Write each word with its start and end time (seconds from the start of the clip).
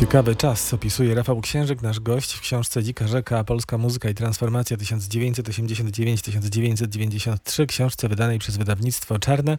Ciekawy 0.00 0.36
czas 0.36 0.74
opisuje 0.74 1.14
Rafał 1.14 1.40
Księżyk, 1.40 1.82
nasz 1.82 2.00
gość 2.00 2.32
w 2.32 2.40
książce 2.40 2.84
Dzika 2.84 3.08
Rzeka, 3.08 3.44
Polska 3.44 3.78
Muzyka 3.78 4.08
i 4.08 4.14
Transformacja 4.14 4.76
1989-1993, 4.76 7.66
książce 7.66 8.08
wydanej 8.08 8.38
przez 8.38 8.56
wydawnictwo 8.56 9.18
Czarne. 9.18 9.58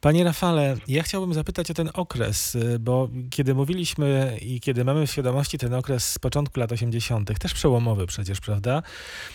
Panie 0.00 0.24
Rafale, 0.24 0.76
ja 0.88 1.02
chciałbym 1.02 1.34
zapytać 1.34 1.70
o 1.70 1.74
ten 1.74 1.90
okres, 1.94 2.56
bo 2.80 3.08
kiedy 3.30 3.54
mówiliśmy 3.54 4.38
i 4.42 4.60
kiedy 4.60 4.84
mamy 4.84 5.06
w 5.06 5.10
świadomości 5.10 5.58
ten 5.58 5.74
okres 5.74 6.10
z 6.10 6.18
początku 6.18 6.60
lat 6.60 6.72
80., 6.72 7.38
też 7.38 7.54
przełomowy 7.54 8.06
przecież, 8.06 8.40
prawda? 8.40 8.82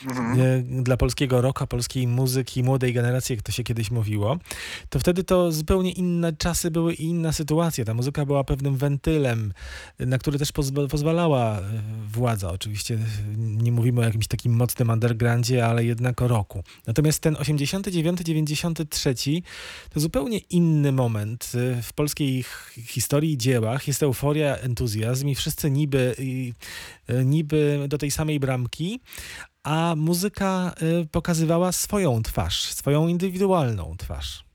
Mhm. 0.07 0.83
Dla 0.83 0.97
polskiego 0.97 1.41
rocka, 1.41 1.67
polskiej 1.67 2.07
muzyki, 2.07 2.63
młodej 2.63 2.93
generacji, 2.93 3.35
jak 3.35 3.43
to 3.43 3.51
się 3.51 3.63
kiedyś 3.63 3.91
mówiło, 3.91 4.37
to 4.89 4.99
wtedy 4.99 5.23
to 5.23 5.51
zupełnie 5.51 5.91
inne 5.91 6.33
czasy 6.33 6.71
były 6.71 6.93
i 6.93 7.03
inna 7.03 7.33
sytuacja. 7.33 7.85
Ta 7.85 7.93
muzyka 7.93 8.25
była 8.25 8.43
pewnym 8.43 8.77
wentylem, 8.77 9.53
na 9.99 10.18
który 10.19 10.39
też 10.39 10.51
pozwalała 10.89 11.59
e, 11.59 11.61
władza. 12.07 12.51
Oczywiście 12.51 12.99
nie 13.37 13.71
mówimy 13.71 14.01
o 14.01 14.03
jakimś 14.03 14.27
takim 14.27 14.53
mocnym 14.53 14.89
undergroundzie, 14.89 15.65
ale 15.65 15.85
jednak 15.85 16.21
o 16.21 16.27
roku. 16.27 16.63
Natomiast 16.87 17.19
ten 17.19 17.33
89-93 17.33 19.41
to 19.89 19.99
zupełnie 19.99 20.37
inny 20.37 20.91
moment 20.91 21.51
e, 21.55 21.81
w 21.81 21.93
polskiej 21.93 22.43
historii 22.85 23.33
i 23.33 23.37
dziełach. 23.37 23.87
Jest 23.87 24.03
euforia, 24.03 24.57
entuzjazm 24.57 25.27
i 25.27 25.35
wszyscy 25.35 25.71
niby, 25.71 26.15
e, 27.07 27.25
niby 27.25 27.85
do 27.87 27.97
tej 27.97 28.11
samej 28.11 28.39
bramki, 28.39 28.99
a 29.63 29.93
muzyka 29.97 30.75
pokazywała 31.11 31.71
swoją 31.71 32.23
twarz, 32.23 32.63
swoją 32.63 33.07
indywidualną 33.07 33.95
twarz. 33.97 34.48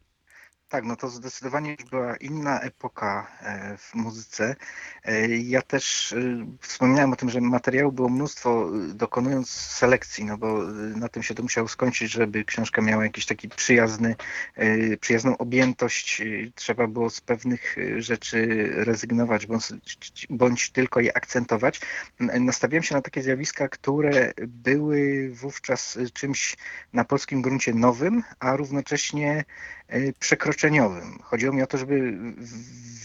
Tak, 0.75 0.85
no 0.85 0.97
to 0.97 1.09
zdecydowanie 1.09 1.71
już 1.71 1.91
była 1.91 2.17
inna 2.17 2.61
epoka 2.61 3.27
e, 3.41 3.77
w 3.77 3.95
muzyce. 3.95 4.57
E, 5.05 5.29
ja 5.29 5.63
też 5.63 6.13
e, 6.13 6.47
wspominałem 6.61 7.13
o 7.13 7.17
tym, 7.17 7.31
że 7.31 7.41
materiału 7.41 7.93
było 7.93 8.09
mnóstwo, 8.09 8.71
dokonując 8.95 9.51
selekcji, 9.51 10.25
no 10.25 10.39
bo 10.39 10.63
na 10.97 11.09
tym 11.09 11.23
się 11.23 11.35
to 11.35 11.43
musiało 11.43 11.69
skończyć, 11.69 12.13
żeby 12.13 12.45
książka 12.45 12.83
miała 12.83 13.05
jakiś 13.05 13.27
taki 13.27 13.49
przyjazny, 13.49 14.17
przyjazną 15.01 15.37
objętość. 15.39 16.23
Trzeba 16.55 16.87
było 16.87 17.11
z 17.11 17.21
pewnych 17.21 17.77
rzeczy 17.99 18.69
rezygnować, 18.77 19.47
bądź, 19.47 19.73
bądź 20.31 20.71
tylko 20.71 21.01
je 21.01 21.17
akcentować. 21.17 21.81
Nastawiałem 22.21 22.83
się 22.83 22.95
na 22.95 23.03
takie 23.03 23.23
zjawiska, 23.23 23.69
które 23.69 24.33
były 24.47 25.31
wówczas 25.35 25.99
czymś 26.13 26.57
na 26.93 27.05
polskim 27.05 27.43
gruncie 27.43 27.75
nowym, 27.75 28.23
a 28.39 28.57
równocześnie 28.57 29.45
przekroczeniowym. 30.19 31.19
Chodziło 31.23 31.53
mi 31.53 31.63
o 31.63 31.67
to, 31.67 31.79
żeby 31.79 32.19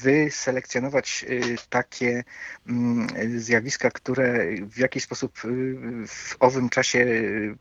wyselekcjonować 0.02 1.26
y, 1.30 1.56
takie 1.70 2.24
mm, 2.68 3.08
zjawiska, 3.40 3.92
które 3.92 4.46
w 4.62 4.78
jakiś 4.78 5.04
sposób 5.04 5.46
y, 5.46 5.76
w 6.08 6.36
owym 6.40 6.70
czasie 6.70 7.06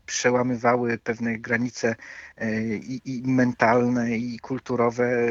przełamywały 0.06 0.98
pewne 0.98 1.38
granice 1.38 1.96
i, 2.82 3.00
i 3.04 3.22
mentalne, 3.26 4.16
i 4.16 4.38
kulturowe, 4.38 5.26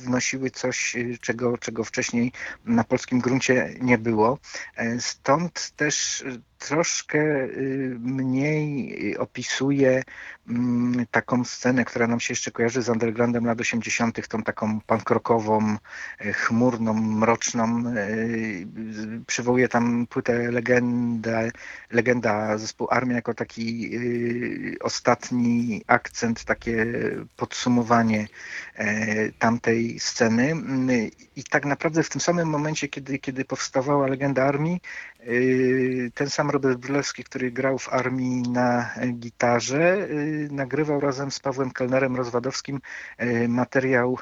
wnosiły 0.00 0.50
coś, 0.50 0.96
czego, 1.20 1.58
czego 1.58 1.84
wcześniej 1.84 2.32
na 2.64 2.84
polskim 2.84 3.20
gruncie 3.20 3.74
nie 3.80 3.98
było. 3.98 4.38
Stąd 4.98 5.70
też 5.76 6.24
troszkę 6.68 7.48
mniej 7.98 9.16
opisuje 9.18 10.02
mm, 10.48 11.06
taką 11.10 11.44
scenę, 11.44 11.84
która 11.84 12.06
nam 12.06 12.20
się 12.20 12.32
jeszcze 12.32 12.50
kojarzy 12.50 12.82
z 12.82 12.88
undergroundem 12.88 13.44
lat 13.44 13.60
80., 13.60 14.28
tą 14.28 14.42
taką 14.42 14.80
pankrokową, 14.80 15.76
chmurną, 16.18 16.94
mroczną. 16.94 17.84
Przywołuje 19.26 19.68
tam 19.68 20.06
płytę 20.06 20.50
legendę, 20.50 21.50
legenda 21.90 22.58
zespół 22.58 22.86
Armia 22.90 23.14
jako 23.14 23.34
taki 23.34 23.90
ostatni 24.80 25.84
akcent, 25.86 26.44
takie 26.44 26.86
podsumowanie 27.36 28.26
e, 28.74 29.32
tamtej 29.32 30.00
sceny. 30.00 30.54
I 31.36 31.44
tak 31.44 31.64
naprawdę 31.64 32.02
w 32.02 32.10
tym 32.10 32.20
samym 32.20 32.48
momencie, 32.48 32.88
kiedy, 32.88 33.18
kiedy 33.18 33.44
powstawała 33.44 34.06
legenda 34.06 34.44
Armii, 34.44 34.80
ten 36.14 36.30
sam 36.30 36.50
Robert 36.54 36.78
Brylewski, 36.78 37.24
który 37.24 37.50
grał 37.50 37.78
w 37.78 37.88
armii 37.88 38.42
na 38.42 38.90
gitarze, 39.12 40.08
nagrywał 40.50 41.00
razem 41.00 41.30
z 41.30 41.40
Pawłem 41.40 41.70
Kellnerem 41.70 42.16
Rozwadowskim 42.16 42.80
materiał 43.48 44.18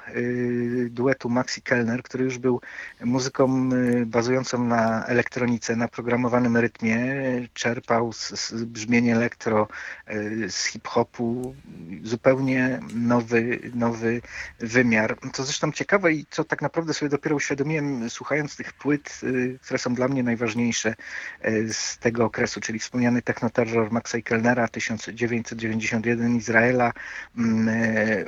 duetu 0.91 1.29
Maxi 1.29 1.63
Kellner, 1.63 2.03
który 2.03 2.25
już 2.25 2.39
był 2.39 2.61
muzyką 3.05 3.71
y, 3.73 4.07
bazującą 4.07 4.65
na 4.65 5.07
elektronice, 5.07 5.77
na 5.77 5.89
programowanym 5.89 6.57
rytmie, 6.57 6.99
czerpał 7.55 8.13
z, 8.13 8.31
z 8.31 8.65
brzmienia 8.65 9.17
elektro, 9.17 9.69
y, 10.11 10.51
z 10.51 10.65
hip-hopu, 10.67 11.55
zupełnie 12.03 12.81
nowy, 12.95 13.61
nowy 13.75 14.21
wymiar. 14.59 15.17
To 15.33 15.45
zresztą 15.45 15.73
ciekawe 15.73 16.13
i 16.13 16.27
co 16.31 16.45
tak 16.45 16.63
naprawdę 16.63 16.95
sobie 16.95 17.09
dopiero 17.09 17.37
uświadomiłem, 17.37 18.11
słuchając 18.11 18.57
tych 18.57 18.73
płyt, 18.73 19.21
y, 19.23 19.59
które 19.63 19.79
są 19.79 19.95
dla 19.95 20.09
mnie 20.09 20.23
najważniejsze 20.23 20.95
z 21.73 21.99
tego 21.99 22.22
okresu, 22.25 22.61
czyli 22.61 22.79
wspomniany 22.79 23.23
technoterror 23.23 23.93
Maxa 23.93 24.21
Kellnera 24.25 24.69
1991 24.69 26.37
Izraela, 26.37 26.93
mm, 27.39 27.69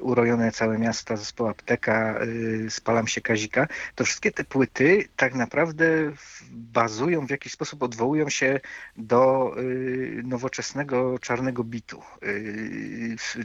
urojone 0.01 0.53
całe 0.53 0.79
miasta, 0.79 1.17
zespołu 1.17 1.51
Apteka, 1.51 2.21
Spalam 2.69 3.09
się 3.09 3.21
Kazika, 3.21 3.67
to 3.95 4.05
wszystkie 4.05 4.33
te 4.33 4.45
płyty 4.45 5.09
tak 5.17 5.35
naprawdę 5.35 5.87
bazują, 6.51 7.27
w 7.27 7.31
jakiś 7.31 7.53
sposób 7.53 7.83
odwołują 7.83 8.31
się 8.31 8.61
do 8.97 9.55
y, 9.59 10.23
nowoczesnego 10.25 11.19
czarnego 11.19 11.65
bitu. 11.65 12.03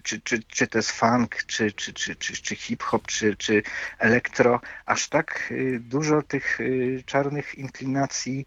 Czy, 0.03 0.21
czy, 0.21 0.43
czy 0.43 0.67
to 0.67 0.77
jest 0.77 0.91
funk, 0.91 1.35
czy, 1.47 1.71
czy, 1.71 1.93
czy, 1.93 2.15
czy, 2.15 2.33
czy 2.33 2.55
hip-hop, 2.55 3.07
czy, 3.07 3.35
czy 3.35 3.63
elektro. 3.99 4.61
Aż 4.85 5.07
tak 5.07 5.53
dużo 5.79 6.21
tych 6.21 6.59
czarnych 7.05 7.55
inklinacji, 7.55 8.45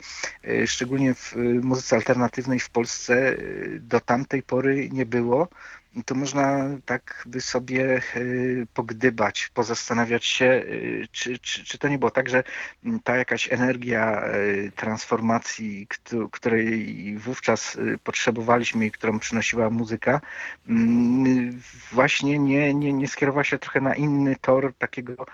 szczególnie 0.67 1.15
w 1.15 1.35
muzyce 1.63 1.82
alternatywnej 1.93 2.61
w 2.61 2.71
Polsce 2.71 3.37
do 3.81 4.01
tamtej 4.01 4.43
pory 4.43 4.89
nie 4.93 5.07
było 5.07 5.49
to 6.07 6.15
można 6.15 6.69
tak 6.85 7.25
by 7.27 7.41
sobie 7.41 7.97
e, 7.97 8.21
pogdybać, 8.75 9.51
pozastanawiać 9.55 10.25
się, 10.25 10.47
e, 10.47 10.65
czy, 11.13 11.39
czy, 11.39 11.65
czy 11.65 11.79
to 11.79 11.89
nie 11.89 11.99
było 11.99 12.11
tak, 12.11 12.29
że 12.29 12.45
ta 13.05 13.17
jakaś 13.17 13.53
energia 13.53 14.21
e, 14.21 14.71
transformacji, 14.71 15.87
której 16.33 17.17
wówczas 17.19 17.79
potrzebowaliśmy 18.05 18.87
i 18.87 18.91
którą 18.91 19.19
przynosiła 19.19 19.71
muzyka, 19.71 20.21
właśnie 21.93 22.39
nie, 22.39 22.75
nie, 22.75 22.93
nie 22.93 23.09
skierowała 23.09 23.45
się 23.45 23.59
trochę 23.59 23.81
na 23.81 23.95
inny 23.95 24.37
tor 24.41 24.73
takiego 24.79 25.27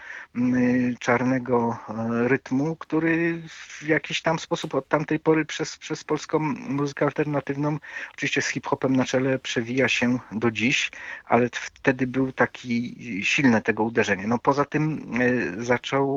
czarnego 1.01 1.79
rytmu, 2.27 2.77
który 2.77 3.43
w 3.49 3.83
jakiś 3.83 4.23
tam 4.23 4.39
sposób 4.39 4.75
od 4.75 4.89
tamtej 4.89 5.19
pory 5.19 5.45
przez, 5.45 5.77
przez 5.77 6.05
polską 6.05 6.39
muzykę 6.69 7.05
alternatywną, 7.05 7.79
oczywiście 8.15 8.43
z 8.43 8.49
hip-hopem 8.49 8.97
na 8.97 9.05
czele, 9.05 9.39
przewija 9.39 9.89
się 9.89 10.19
do 10.33 10.48
do 10.49 10.53
dziś, 10.53 10.91
ale 11.25 11.49
wtedy 11.53 12.07
był 12.07 12.33
taki 12.33 12.97
silne 13.23 13.63
tego 13.63 13.85
uderzenie. 13.85 14.27
No 14.27 14.39
poza 14.39 14.65
tym 14.65 15.11
e, 15.21 15.65
zaczął, 15.65 16.09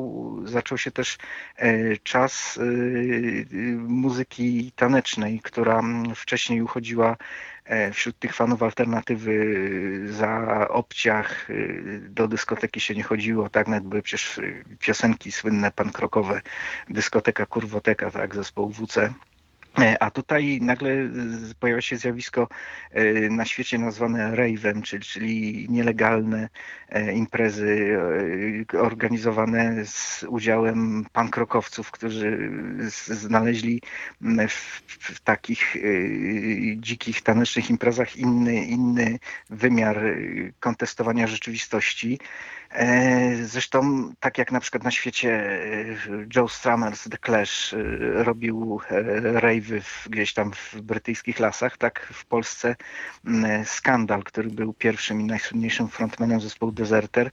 zaczął 0.45 0.77
się 0.77 0.91
też 0.91 1.17
e, 1.57 1.97
czas 1.97 2.59
e, 2.61 2.63
muzyki 3.75 4.71
tanecznej, 4.75 5.39
która 5.43 5.81
wcześniej 6.15 6.61
uchodziła 6.61 7.17
wśród 7.93 8.19
tych 8.19 8.35
fanów 8.35 8.63
alternatywy 8.63 9.33
za 10.07 10.67
obciach 10.69 11.47
do 12.09 12.27
dyskoteki 12.27 12.79
się 12.79 12.95
nie 12.95 13.03
chodziło, 13.03 13.49
tak? 13.49 13.67
Nawet 13.67 13.83
były 13.83 14.01
przecież 14.01 14.39
piosenki 14.79 15.31
słynne 15.31 15.71
pankrokowe, 15.71 16.41
dyskoteka 16.89 17.45
Kurwoteka, 17.45 18.11
tak, 18.11 18.35
zespołu 18.35 18.69
WC 18.69 19.13
a 19.99 20.11
tutaj 20.11 20.59
nagle 20.61 20.89
pojawia 21.59 21.81
się 21.81 21.97
zjawisko 21.97 22.47
e, 22.91 23.03
na 23.29 23.45
świecie 23.45 23.77
nazwane 23.77 24.31
rave'em, 24.31 24.81
czyli, 24.81 25.03
czyli 25.03 25.67
nielegalne 25.69 26.49
e, 26.89 27.13
imprezy 27.13 27.97
organizowane 28.77 29.85
z 29.85 30.25
udziałem 30.29 31.05
pankrokowców, 31.13 31.91
którzy 31.91 32.51
znaleźli 33.07 33.81
w, 34.49 34.81
w 34.87 35.19
takich 35.19 35.75
dzikich, 36.77 37.21
tanecznych 37.21 37.69
imprezach 37.69 38.15
inny, 38.15 38.65
inny 38.65 39.19
wymiar 39.49 40.01
kontestowania 40.59 41.27
rzeczywistości. 41.27 42.19
E, 42.73 43.45
Zresztą 43.45 44.11
tak 44.19 44.37
jak 44.37 44.51
na 44.51 44.59
przykład 44.59 44.83
na 44.83 44.91
świecie 44.91 45.31
e, 45.31 46.27
Joe 46.35 46.47
Strummer 46.47 46.95
z 46.95 47.09
The 47.09 47.17
Clash 47.25 47.73
e, 47.73 47.77
robił 48.23 48.79
rejwy 49.21 49.81
gdzieś 50.09 50.33
tam 50.33 50.51
w 50.53 50.81
brytyjskich 50.81 51.39
lasach, 51.39 51.77
tak 51.77 52.07
w 52.13 52.25
Polsce 52.25 52.75
Skandal, 53.65 54.23
który 54.23 54.49
był 54.49 54.73
pierwszym 54.73 55.21
i 55.21 55.23
najsłynniejszym 55.23 55.87
frontmanem 55.87 56.41
zespołu 56.41 56.71
Deserter, 56.71 57.31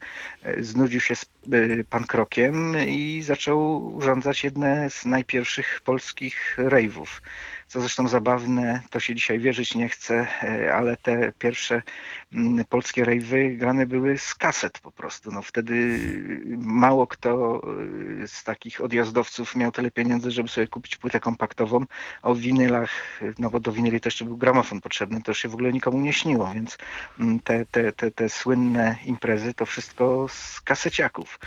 znudził 0.61 1.01
się 1.01 1.17
z 1.17 1.23
e, 1.23 1.85
pankrokiem 1.85 2.77
i 2.87 3.23
zaczął 3.23 3.87
urządzać 3.95 4.45
jedne 4.45 4.91
z 4.91 5.05
najpierwszych 5.05 5.81
polskich 5.85 6.55
rejwów. 6.59 7.23
Co 7.69 7.81
zresztą 7.81 8.09
zabawne, 8.09 8.83
to 8.91 9.01
się 9.01 9.15
dzisiaj 9.15 9.39
wierzyć 9.39 9.75
nie 9.75 9.89
chce, 9.89 10.27
e, 10.43 10.75
ale 10.75 10.97
te 10.97 11.33
pierwsze 11.39 11.83
mm, 12.33 12.65
polskie 12.65 13.05
rejwy 13.05 13.51
grane 13.51 13.87
były 13.87 14.19
z 14.19 14.35
kaset 14.35 14.79
po 14.79 14.93
prostu. 14.93 15.33
No 15.33 15.43
wtedy 15.43 15.99
mało 16.59 17.07
kto 17.07 17.63
e, 18.23 18.29
z 18.29 18.45
takich 18.45 18.81
odjazdowców 18.81 19.57
miał 19.57 19.73
tyle 19.73 19.91
pieniędzy, 19.91 20.31
żeby 20.31 20.49
sobie 20.49 20.67
kupić 20.67 20.97
płytę 20.97 21.21
kompaktową, 21.21 21.85
o 22.23 22.35
winylach, 22.35 22.91
no 23.39 23.51
bo 23.51 23.61
do 23.61 23.73
winyli 23.73 24.01
też 24.01 24.23
był 24.23 24.37
gramofon 24.37 24.81
potrzebny, 24.81 25.23
to 25.23 25.35
się 25.35 25.49
w 25.49 25.55
ogóle 25.55 25.73
nikomu 25.73 26.01
nie 26.01 26.13
śniło, 26.13 26.51
więc 26.55 26.79
mm, 27.21 27.41
te, 27.41 27.67
te, 27.67 27.93
te, 27.93 28.11
te 28.11 28.29
słynne 28.29 28.97
imprezy 29.05 29.55
to 29.55 29.67
wszystko 29.67 30.27
z 30.29 30.61
kaseciaków. 30.61 31.39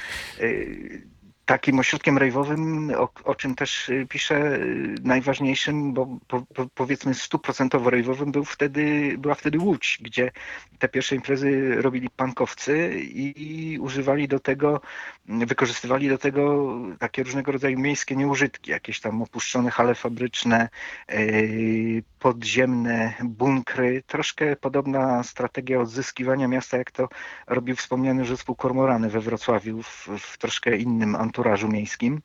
Takim 1.46 1.80
ośrodkiem 1.80 2.18
rejwowym, 2.18 2.92
o, 2.98 3.10
o 3.24 3.36
czym 3.36 3.56
też 3.56 3.90
y, 3.90 4.06
piszę, 4.10 4.56
y, 4.56 4.96
najważniejszym, 5.04 5.94
bo 5.94 6.20
po, 6.28 6.42
po, 6.42 6.66
powiedzmy 6.76 7.14
stuprocentowo 7.14 7.90
rejwowym 7.90 8.32
był 8.32 8.46
wtedy, 8.46 9.16
była 9.18 9.36
wtedy 9.36 9.60
Łódź, 9.60 10.00
gdzie 10.02 10.32
te 10.80 10.90
pierwsze 10.90 11.16
imprezy 11.16 11.76
robili 11.82 12.10
pankowcy 12.10 13.02
i 13.04 13.78
używali 13.82 14.28
do 14.28 14.40
tego, 14.40 14.82
wykorzystywali 15.26 16.10
do 16.10 16.18
tego 16.18 16.74
takie 17.00 17.24
różnego 17.24 17.52
rodzaju 17.52 17.80
miejskie 17.80 18.16
nieużytki, 18.16 18.72
jakieś 18.72 19.00
tam 19.00 19.22
opuszczone 19.22 19.72
hale 19.72 19.96
fabryczne, 19.96 20.70
yy, 21.10 22.04
podziemne 22.22 23.14
bunkry. 23.24 24.04
Troszkę 24.08 24.56
podobna 24.56 25.24
strategia 25.24 25.80
odzyskiwania 25.80 26.48
miasta, 26.48 26.78
jak 26.78 26.92
to 26.92 27.10
robił 27.48 27.76
wspomniany 27.76 28.26
zespół 28.26 28.56
Kormorany 28.56 29.10
we 29.10 29.20
Wrocławiu 29.20 29.84
w, 29.84 30.08
w 30.20 30.38
troszkę 30.38 30.78
innym 30.78 31.16
anturażu 31.16 31.68
miejskim. 31.68 32.22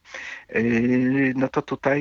Yy, 0.54 1.32
No 1.36 1.48
to 1.48 1.62
tutaj 1.62 2.00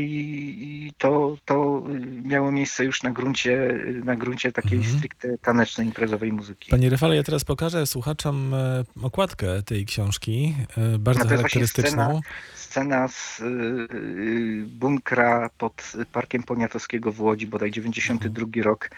to, 0.97 1.37
to 1.45 1.83
miało 2.23 2.51
miejsce 2.51 2.85
już 2.85 3.03
na 3.03 3.11
gruncie, 3.11 3.79
na 4.03 4.15
gruncie 4.15 4.51
takiej 4.51 4.77
Mhm. 4.77 4.97
stricte 4.97 5.37
tanecznej, 5.37 5.87
imprezowej 5.87 6.33
muzyki. 6.33 6.71
Panie 6.71 6.89
Rafale, 6.89 7.15
ja 7.15 7.23
teraz 7.23 7.43
pokażę 7.45 7.85
słuchaczom 7.85 8.53
e, 8.53 8.83
okładkę 9.01 9.63
tej 9.63 9.85
książki, 9.85 10.55
e, 10.77 10.97
bardzo 10.99 11.23
No 11.23 11.29
charakterystyczną. 11.29 12.21
Scena 12.55 13.07
z 13.07 13.39
y, 13.39 14.65
bunkra 14.67 15.49
pod 15.57 15.91
Parkiem 16.11 16.43
Poniatowskiego 16.43 17.11
w 17.11 17.21
Łodzi, 17.21 17.47
bodaj 17.47 17.71
92 17.91 18.63
rok. 18.63 18.89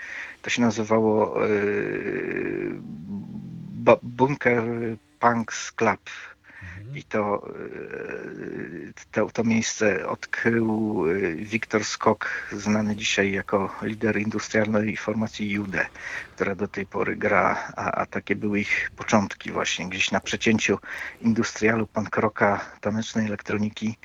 To 0.41 0.49
się 0.49 0.61
nazywało 0.61 1.35
ba- 3.73 3.99
Bunker 4.03 4.63
Punks 5.19 5.71
Club. 5.71 6.09
I 6.95 7.03
to, 7.03 7.47
y, 7.49 8.93
to, 9.11 9.29
to 9.29 9.43
miejsce 9.43 10.07
odkrył 10.07 11.05
y, 11.07 11.35
Wiktor 11.35 11.85
Skok, 11.85 12.29
znany 12.51 12.95
dzisiaj 12.95 13.31
jako 13.31 13.75
lider 13.81 14.17
industrialnej 14.17 14.97
formacji 14.97 15.51
Jude, 15.51 15.85
która 16.35 16.55
do 16.55 16.67
tej 16.67 16.85
pory 16.85 17.15
gra, 17.15 17.73
a, 17.75 17.91
a 17.91 18.05
takie 18.05 18.35
były 18.35 18.59
ich 18.59 18.91
początki 18.95 19.51
właśnie, 19.51 19.89
gdzieś 19.89 20.11
na 20.11 20.19
przecięciu 20.19 20.77
industrialu, 21.21 21.87
punk 21.87 22.17
rocka, 22.17 22.65
tanecznej 22.81 23.27
elektroniki. 23.27 23.97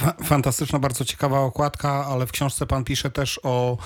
Fa- 0.00 0.14
Fantastyczna, 0.24 0.78
bardzo 0.78 1.04
ciekawa 1.04 1.40
okładka, 1.40 1.90
ale 2.06 2.26
w 2.26 2.32
książce 2.32 2.66
pan 2.66 2.84
pisze 2.84 3.10
też 3.10 3.40
o 3.42 3.78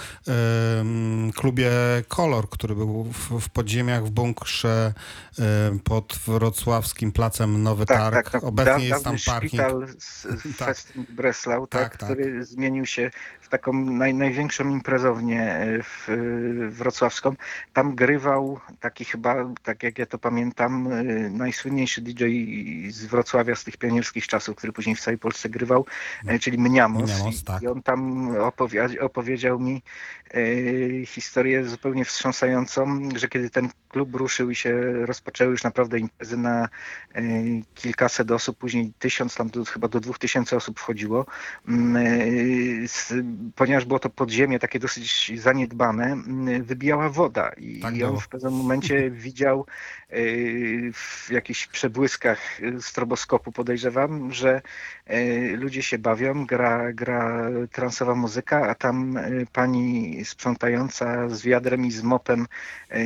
klubie 1.37 1.71
Kolor, 2.09 2.49
który 2.49 2.75
był 2.75 3.05
w, 3.05 3.41
w 3.41 3.49
podziemiach 3.49 4.05
w 4.05 4.11
bunkrze 4.11 4.93
pod 5.85 6.19
wrocławskim 6.27 7.13
placem 7.13 7.63
Nowy 7.63 7.87
Targ. 7.87 8.35
Obecnie 8.45 8.73
Da- 8.73 8.79
jest 8.95 9.05
tam 9.05 9.17
parking. 9.27 9.51
szpital 9.53 9.87
z, 9.99 10.23
z 10.23 10.57
Tak. 10.59 10.77
Breslau, 11.09 11.67
tak, 11.67 11.83
Tak, 11.83 11.97
tak. 11.97 12.09
który 12.11 12.45
zmienił 12.45 12.87
się 12.87 13.11
w 13.41 13.49
taką 13.49 13.73
naj, 13.73 14.15
największą 14.15 14.69
imprezownię 14.69 15.59
w, 15.85 16.09
e, 16.09 16.17
wrocławską. 16.71 17.35
Tam 17.73 17.95
grywał 17.95 18.61
taki 18.81 19.05
chyba, 19.05 19.35
tak 19.63 19.83
jak 19.83 19.99
ja 19.99 20.07
to 20.07 20.19
pamiętam, 20.19 20.93
e, 20.93 21.03
najsłynniejszy 21.31 22.01
DJ 22.01 22.25
z 22.91 23.05
Wrocławia 23.05 23.55
z 23.55 23.65
tych 23.65 23.77
pionierskich 23.77 24.27
czasów, 24.27 24.57
który 24.57 24.73
później 24.73 24.97
w 24.97 25.01
całej 25.01 25.19
Polsce 25.19 25.49
grywał, 25.49 25.87
czyli 26.41 26.59
Mniamos. 26.59 27.03
Mniamos, 27.03 27.41
I, 27.41 27.45
tak. 27.45 27.63
I 27.63 27.67
on 27.67 27.83
tam 27.83 28.29
opowi- 28.33 29.01
opowiedział 29.01 29.61
mi 29.61 29.83
e, 30.35 31.07
historię 31.07 31.65
zupełnie 31.65 32.05
wstrząsającą, 32.05 33.09
że 33.17 33.29
kiedy 33.29 33.51
ten 33.51 33.69
klub 33.95 34.15
ruszył 34.15 34.51
i 34.51 34.55
się 34.55 34.73
rozpoczęły 35.07 35.51
już 35.51 35.65
naprawdę 35.65 35.99
imprezy 35.99 36.37
na 36.37 36.69
e, 37.15 37.23
kilkaset 37.75 38.31
osób, 38.31 38.59
później 38.59 38.93
tysiąc, 38.99 39.35
tam 39.35 39.51
do, 39.51 39.65
chyba 39.65 39.89
do 39.89 40.01
dwóch 40.01 40.19
tysięcy 40.19 40.57
osób 40.57 40.81
wchodziło. 40.81 41.27
Mm, 41.69 41.97
e, 41.97 43.53
Ponieważ 43.57 43.85
było 43.85 43.99
to 43.99 44.11
podziemie 44.11 44.59
takie 44.59 44.79
dosyć 44.79 45.33
zaniedbane, 45.41 46.05
mm, 46.05 46.63
wybijała 46.63 47.09
woda 47.09 47.51
i, 47.57 47.81
Tak 47.81 47.97
i 47.97 48.05
on 48.05 48.21
w 48.21 48.29
pewnym 48.29 48.53
momencie 48.53 49.11
widział 49.27 49.67
e, 50.11 50.17
w 50.93 51.31
jakichś 51.31 51.67
przebłyskach 51.67 52.39
stroboskopu 52.81 53.53
podejrzewam, 53.53 54.33
że 54.33 54.63
ludzie 55.57 55.83
się 55.83 55.99
bawią, 55.99 56.47
gra, 56.47 56.93
gra 56.93 57.51
transowa 57.73 58.15
muzyka, 58.15 58.69
a 58.69 58.75
tam 58.75 59.19
pani 59.53 60.19
sprzątająca 60.25 61.29
z 61.29 61.43
wiadrem 61.43 61.87
i 61.87 61.91
z 61.91 62.03
mopem 62.03 62.47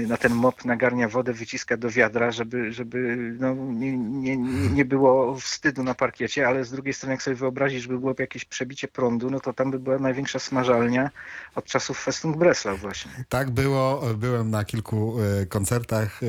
na 0.06 0.16
ten 0.16 0.32
mop 0.34 0.64
nagarnia 0.78 1.08
wodę, 1.08 1.32
wyciska 1.32 1.76
do 1.76 1.90
wiadra, 1.90 2.30
żeby, 2.30 2.72
żeby 2.72 3.16
no, 3.40 3.54
nie, 3.54 3.98
nie, 3.98 4.36
nie 4.72 4.84
było 4.84 5.36
wstydu 5.40 5.82
na 5.82 5.94
parkiecie, 5.94 6.48
ale 6.48 6.64
z 6.64 6.70
drugiej 6.70 6.94
strony 6.94 7.12
jak 7.12 7.22
sobie 7.22 7.36
wyobrazić, 7.36 7.82
żeby 7.82 7.98
było 7.98 8.14
jakieś 8.18 8.44
przebicie 8.44 8.88
prądu, 8.88 9.30
no 9.30 9.40
to 9.40 9.52
tam 9.52 9.70
by 9.70 9.78
była 9.78 9.98
największa 9.98 10.38
smażalnia 10.38 11.10
od 11.54 11.64
czasów 11.64 11.98
Festung 11.98 12.36
Breslau 12.36 12.76
właśnie. 12.76 13.10
Tak 13.28 13.50
było, 13.50 14.02
byłem 14.16 14.50
na 14.50 14.64
kilku 14.64 15.16
e, 15.42 15.46
koncertach, 15.46 16.22
e, 16.22 16.26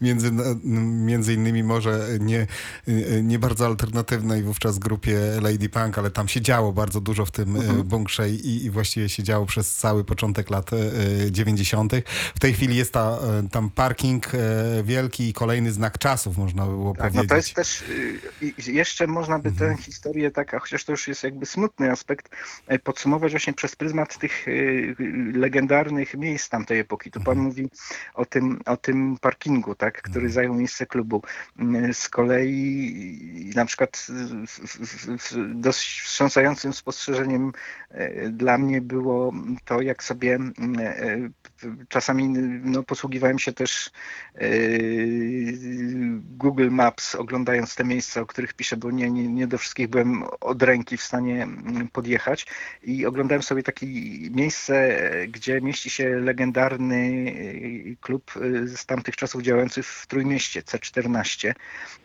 między, 0.00 0.32
między 1.10 1.34
innymi 1.34 1.62
może 1.62 2.06
nie, 2.20 2.46
e, 2.88 3.22
nie 3.22 3.38
bardzo 3.38 3.66
alternatywnej 3.66 4.42
wówczas 4.42 4.78
grupie 4.78 5.18
Lady 5.42 5.68
Punk, 5.68 5.98
ale 5.98 6.10
tam 6.10 6.28
się 6.28 6.40
działo 6.40 6.72
bardzo 6.72 7.00
dużo 7.00 7.26
w 7.26 7.30
tym 7.30 7.56
e, 7.56 7.84
bunkrze 7.84 8.30
i, 8.30 8.64
i 8.64 8.70
właściwie 8.70 9.08
się 9.08 9.22
działo 9.22 9.46
przez 9.46 9.74
cały 9.74 10.04
początek 10.04 10.50
lat 10.50 10.70
e, 10.72 10.76
90. 11.30 11.92
W 12.34 12.40
tej 12.40 12.52
chwili 12.54 12.76
jest 12.76 12.92
ta, 12.92 13.18
e, 13.22 13.48
tam 13.48 13.70
parking 13.84 14.34
e, 14.34 14.82
wielki 14.82 15.28
i 15.28 15.32
kolejny 15.32 15.72
znak 15.72 15.98
czasów, 15.98 16.38
można 16.38 16.66
by 16.66 16.70
było 16.70 16.94
Tak, 16.94 17.14
no 17.14 17.24
powiedzieć. 17.24 17.28
to 17.28 17.36
jest 17.36 17.54
też, 17.54 17.82
y, 18.68 18.72
jeszcze 18.72 19.06
można 19.06 19.38
by 19.38 19.52
tę 19.52 19.76
historię 19.76 20.30
tak, 20.30 20.54
a 20.54 20.58
chociaż 20.58 20.84
to 20.84 20.92
już 20.92 21.08
jest 21.08 21.24
jakby 21.24 21.46
smutny 21.46 21.90
aspekt, 21.90 22.28
e, 22.66 22.78
podsumować 22.78 23.30
właśnie 23.32 23.52
przez 23.52 23.76
pryzmat 23.76 24.18
tych 24.18 24.48
y, 24.48 24.96
legendarnych 25.34 26.14
miejsc 26.14 26.48
tamtej 26.48 26.78
epoki. 26.80 27.10
Tu 27.10 27.20
pan 27.20 27.38
mówi 27.38 27.68
o 28.14 28.24
tym, 28.24 28.60
o 28.66 28.76
tym 28.76 29.16
parkingu, 29.20 29.74
tak, 29.74 30.02
który 30.02 30.30
zajął 30.30 30.54
miejsce 30.54 30.86
klubu. 30.86 31.22
Mm, 31.58 31.94
Z 31.94 32.08
kolei 32.08 33.52
na 33.54 33.64
przykład 33.64 34.06
dość 35.54 36.00
wstrząsającym 36.00 36.72
spostrzeżeniem 36.72 37.52
e, 37.90 38.28
dla 38.28 38.58
mnie 38.58 38.80
było 38.80 39.32
to, 39.64 39.80
jak 39.80 40.04
sobie 40.04 40.34
mm, 40.34 41.32
czasami 41.88 42.28
no, 42.64 42.82
posługiwałem 42.82 43.38
się 43.38 43.52
też 43.52 43.73
e, 44.34 44.48
Google 46.18 46.70
Maps, 46.70 47.14
oglądając 47.14 47.74
te 47.74 47.84
miejsca, 47.84 48.20
o 48.20 48.26
których 48.26 48.54
piszę, 48.54 48.76
bo 48.76 48.90
nie, 48.90 49.10
nie, 49.10 49.28
nie 49.28 49.46
do 49.46 49.58
wszystkich 49.58 49.88
byłem 49.88 50.24
od 50.40 50.62
ręki 50.62 50.96
w 50.96 51.02
stanie 51.02 51.42
mm, 51.42 51.88
podjechać 51.88 52.46
i 52.82 53.06
oglądałem 53.06 53.42
sobie 53.42 53.62
takie 53.62 53.86
miejsce, 54.30 54.98
gdzie 55.28 55.60
mieści 55.60 55.90
się 55.90 56.08
legendarny 56.08 56.96
e, 57.92 57.96
klub 58.00 58.32
e, 58.36 58.68
z 58.68 58.86
tamtych 58.86 59.16
czasów 59.16 59.42
działający 59.42 59.82
w 59.82 60.06
Trójmieście, 60.06 60.62
C14. 60.62 61.54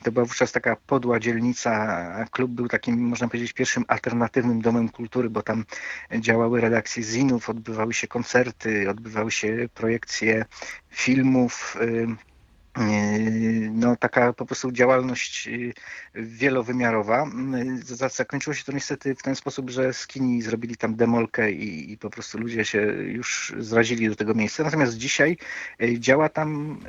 To 0.03 0.11
była 0.11 0.25
wówczas 0.25 0.51
taka 0.51 0.75
podła 0.75 1.19
dzielnica, 1.19 2.25
klub 2.31 2.51
był 2.51 2.67
takim, 2.67 2.99
można 2.99 3.27
powiedzieć, 3.27 3.53
pierwszym 3.53 3.85
alternatywnym 3.87 4.61
domem 4.61 4.89
kultury, 4.89 5.29
bo 5.29 5.41
tam 5.41 5.65
działały 6.19 6.61
redakcje 6.61 7.03
zinów, 7.03 7.49
odbywały 7.49 7.93
się 7.93 8.07
koncerty, 8.07 8.89
odbywały 8.89 9.31
się 9.31 9.69
projekcje 9.73 10.45
filmów. 10.89 11.77
y, 11.81 12.07
y, 12.81 13.69
No, 13.73 13.95
taka 13.95 14.33
po 14.33 14.45
prostu 14.45 14.71
działalność 14.71 15.47
y, 15.47 15.73
wielowymiarowa. 16.15 17.27
Za- 17.83 18.09
Zakończyło 18.09 18.53
się 18.53 18.63
to 18.63 18.71
niestety 18.71 19.15
w 19.15 19.21
ten 19.21 19.35
sposób, 19.35 19.69
że 19.69 19.93
skini 19.93 20.41
zrobili 20.41 20.77
tam 20.77 20.95
demolkę 20.95 21.51
i, 21.51 21.91
i 21.91 21.97
po 21.97 22.09
prostu 22.09 22.37
ludzie 22.37 22.65
się 22.65 22.81
już 23.07 23.53
zrazili 23.57 24.09
do 24.09 24.15
tego 24.15 24.33
miejsca. 24.33 24.63
Natomiast 24.63 24.97
dzisiaj 24.97 25.37
działa 25.99 26.29
tam 26.29 26.79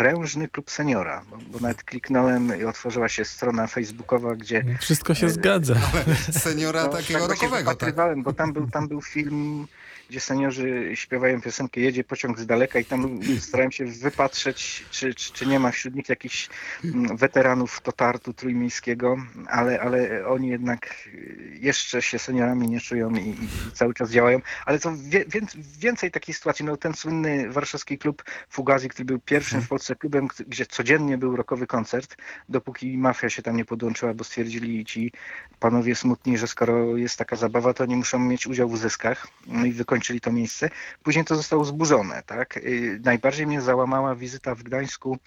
prężny 0.00 0.48
klub 0.48 0.70
seniora, 0.70 1.22
bo, 1.30 1.36
bo 1.36 1.58
nawet 1.58 1.84
kliknąłem 1.84 2.60
i 2.60 2.64
otworzyła 2.64 3.08
się 3.08 3.24
strona 3.24 3.66
facebookowa, 3.66 4.34
gdzie 4.34 4.64
Wszystko 4.80 5.14
się 5.14 5.26
E, 5.26 5.30
zgadza. 5.30 5.74
Seniora 6.44 6.82
no, 6.82 6.88
takiego 6.88 7.18
tak 7.18 7.28
właśnie 7.28 7.48
rockowego, 7.48 7.74
tak? 7.74 8.22
bo 8.22 8.32
tam 8.32 8.52
był, 8.52 8.70
tam 8.70 8.88
był 8.88 9.02
film, 9.02 9.66
gdzie 10.10 10.20
seniorzy 10.20 10.90
śpiewają 10.94 11.40
piosenkę 11.40 11.80
Jedzie 11.80 12.04
pociąg 12.04 12.38
z 12.38 12.46
daleka 12.46 12.78
i 12.78 12.84
tam 12.84 13.20
starałem 13.40 13.72
się 13.72 13.84
wypatrzeć, 13.84 14.84
czy, 14.90 15.14
czy, 15.14 15.32
czy 15.32 15.46
nie 15.46 15.58
ma 15.58 15.70
wśród 15.70 15.94
nich 15.94 16.08
jakichś 16.08 16.48
mm, 16.84 17.16
weteranów 17.16 17.80
Totartu 17.80 18.32
trójmiejskiego, 18.32 19.16
ale, 19.48 19.80
ale 19.80 20.26
oni 20.26 20.48
jednak 20.48 21.08
jeszcze 21.60 22.02
się 22.02 22.18
seniorami 22.18 22.68
nie 22.68 22.80
czują 22.80 23.10
i, 23.10 23.28
i 23.28 23.48
cały 23.74 23.94
czas 23.94 24.10
działają. 24.10 24.40
Ale 24.66 24.78
to 24.78 24.92
wie, 24.96 25.24
wię, 25.24 25.40
więcej 25.78 26.10
takich 26.10 26.36
sytuacji. 26.36 26.64
No, 26.64 26.76
ten 26.76 26.94
słynny 26.94 27.52
warszawski 27.52 27.98
klub 27.98 28.24
Fugazi, 28.48 28.88
który 28.88 29.04
był 29.04 29.18
pierwszym 29.18 29.62
w 29.62 29.68
Polsce 29.68 29.89
klubem, 29.94 30.28
k- 30.28 30.44
gdzie 30.48 30.66
codziennie 30.66 31.18
był 31.18 31.36
rokowy 31.36 31.66
koncert, 31.66 32.16
dopóki 32.48 32.98
mafia 32.98 33.30
się 33.30 33.42
tam 33.42 33.56
nie 33.56 33.64
podłączyła, 33.64 34.14
bo 34.14 34.24
stwierdzili 34.24 34.84
ci 34.84 35.12
panowie 35.58 35.94
smutni, 35.94 36.38
że 36.38 36.46
skoro 36.46 36.96
jest 36.96 37.18
taka 37.18 37.36
zabawa, 37.36 37.74
to 37.74 37.86
nie 37.86 37.96
muszą 37.96 38.18
mieć 38.18 38.46
udziału 38.46 38.70
w 38.70 38.78
zyskach. 38.78 39.26
No 39.46 39.64
i 39.64 39.72
wykończyli 39.72 40.20
to 40.20 40.32
miejsce. 40.32 40.70
Później 41.02 41.24
to 41.24 41.36
zostało 41.36 41.64
zburzone. 41.64 42.22
Tak? 42.26 42.56
Y, 42.56 43.00
Najbardziej 43.04 43.46
mnie 43.46 43.60
załamała 43.60 44.14
wizyta 44.14 44.54
w 44.54 44.62
Gdańsku, 44.62 45.18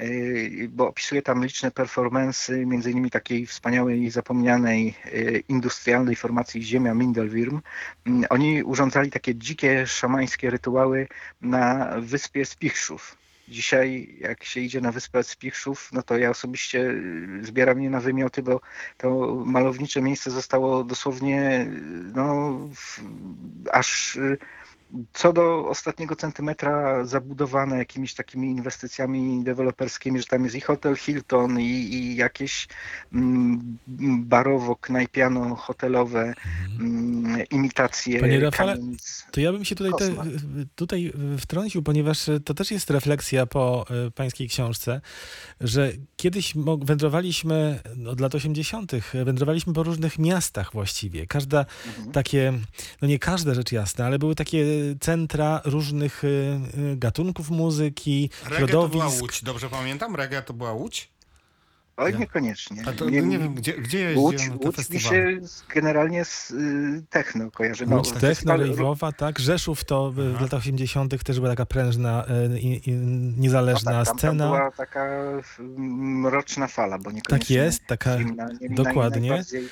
y, 0.00 0.68
bo 0.72 0.88
opisuję 0.88 1.22
tam 1.22 1.44
liczne 1.44 1.70
performensy, 1.70 2.66
między 2.66 2.90
innymi 2.90 3.10
takiej 3.10 3.46
wspaniałej 3.46 4.10
zapomnianej 4.10 4.94
y, 5.06 5.42
industrialnej 5.48 6.16
formacji 6.16 6.62
Ziemia 6.62 6.94
Mindelwirm. 6.94 7.60
Mm, 8.06 8.24
Oni 8.30 8.62
urządzali 8.62 9.10
takie 9.10 9.34
dzikie, 9.34 9.86
szamańskie 9.86 10.50
rytuały 10.50 11.08
na 11.40 11.94
wyspie 12.00 12.44
Spichrzów. 12.44 13.16
Dzisiaj, 13.50 14.16
jak 14.20 14.44
się 14.44 14.60
idzie 14.60 14.80
na 14.80 14.92
wyspę 14.92 15.22
Spichrzów, 15.22 15.90
no 15.92 16.02
to 16.02 16.18
ja 16.18 16.30
osobiście 16.30 16.78
y, 16.80 17.40
zbieram 17.42 17.82
je 17.82 17.90
na 17.90 18.00
wymioty, 18.00 18.42
bo 18.42 18.60
to 18.96 19.34
malownicze 19.46 20.02
miejsce 20.02 20.30
zostało 20.30 20.84
dosłownie 20.84 21.60
y, 21.60 21.66
no, 22.14 22.58
aż 23.72 24.16
y, 24.16 24.38
co 25.12 25.32
do 25.32 25.68
ostatniego 25.68 26.16
centymetra 26.16 27.04
zabudowane 27.04 27.78
jakimiś 27.78 28.14
takimi 28.14 28.50
inwestycjami 28.50 29.44
deweloperskimi, 29.44 30.20
że 30.20 30.26
tam 30.26 30.44
jest 30.44 30.56
i 30.56 30.60
hotel 30.60 30.96
Hilton, 30.96 31.60
i, 31.60 31.64
i 31.64 32.16
jakieś 32.16 32.68
mm, 33.12 33.78
barowo-knajpiano-hotelowe 34.28 36.34
mm, 36.80 37.44
imitacje 37.50 38.20
Panie 38.20 38.40
Rafale, 38.40 38.74
kamienic. 38.74 39.26
To 39.30 39.40
ja 39.40 39.52
bym 39.52 39.64
się 39.64 39.74
tutaj, 39.74 39.92
te, 39.98 40.10
tutaj 40.74 41.12
wtrącił, 41.38 41.82
ponieważ 41.82 42.30
to 42.44 42.54
też 42.54 42.70
jest 42.70 42.90
refleksja 42.90 43.46
po 43.46 43.86
e, 44.06 44.10
pańskiej 44.10 44.48
książce, 44.48 45.00
że 45.60 45.92
kiedyś 46.16 46.54
wędrowaliśmy 46.82 47.80
od 48.08 48.20
lat 48.20 48.34
80., 48.34 48.92
wędrowaliśmy 49.24 49.72
po 49.72 49.82
różnych 49.82 50.18
miastach 50.18 50.72
właściwie. 50.72 51.26
Każda 51.26 51.60
Mhm. 51.86 52.12
takie, 52.12 52.52
no 53.02 53.08
nie 53.08 53.18
każde 53.18 53.54
rzecz 53.54 53.72
jasna, 53.72 54.06
ale 54.06 54.18
były 54.18 54.34
takie 54.34 54.64
centra 55.00 55.60
różnych 55.64 56.22
e, 56.24 56.28
e, 56.28 56.96
gatunków 56.96 57.50
muzyki, 57.50 58.30
Reggae 58.50 58.66
to 58.66 58.88
była 58.88 59.04
środowisk. 59.04 59.22
Łódź, 59.22 59.44
dobrze 59.44 59.68
pamiętam? 59.68 60.16
Reggae 60.16 60.42
to 60.42 60.52
była 60.54 60.72
Łódź? 60.72 61.10
Oj, 61.96 62.12
Ja. 62.12 62.18
niekoniecznie. 62.18 62.82
A 62.88 62.92
to 62.92 63.10
nie, 63.10 63.22
wiem, 63.22 63.54
gdzie, 63.54 63.72
gdzie 63.72 64.12
Łódź, 64.16 64.32
jeździłem 64.32 64.58
na 64.58 64.72
te 64.72 64.78
Łódź 64.78 64.90
mi 64.90 65.00
się 65.00 65.38
generalnie 65.74 66.24
z 66.24 66.50
y, 66.50 67.02
techno 67.10 67.50
kojarzy. 67.50 67.86
No, 67.86 67.96
Łódź 67.96 68.10
Techno, 68.12 68.28
festiwal- 68.28 68.58
Rejwowa, 68.60 69.12
tak. 69.12 69.38
Rzeszów 69.38 69.84
to 69.84 70.10
w- 70.10 70.14
w 70.14 70.32
Aha. 70.34 70.42
latach 70.42 70.60
80. 70.60 71.24
też 71.24 71.36
była 71.40 71.50
taka 71.50 71.66
prężna, 71.66 72.24
i, 72.60 72.80
i, 72.90 72.92
niezależna 73.40 73.92
no 73.92 73.98
tak, 73.98 74.06
tam, 74.06 74.18
scena. 74.18 74.44
Tam 74.44 74.56
była 74.56 74.70
taka 74.70 75.04
mm, 75.58 76.20
mroczna 76.20 76.66
fala, 76.66 76.98
bo 76.98 77.10
niekoniecznie 77.10 77.38
Tak 77.38 77.50
jest, 77.50 77.86
taka 77.86 78.18
zimna, 78.18 78.48
nie- 78.60 78.70
dokładnie. 78.70 79.28
Najbardziej 79.30 79.68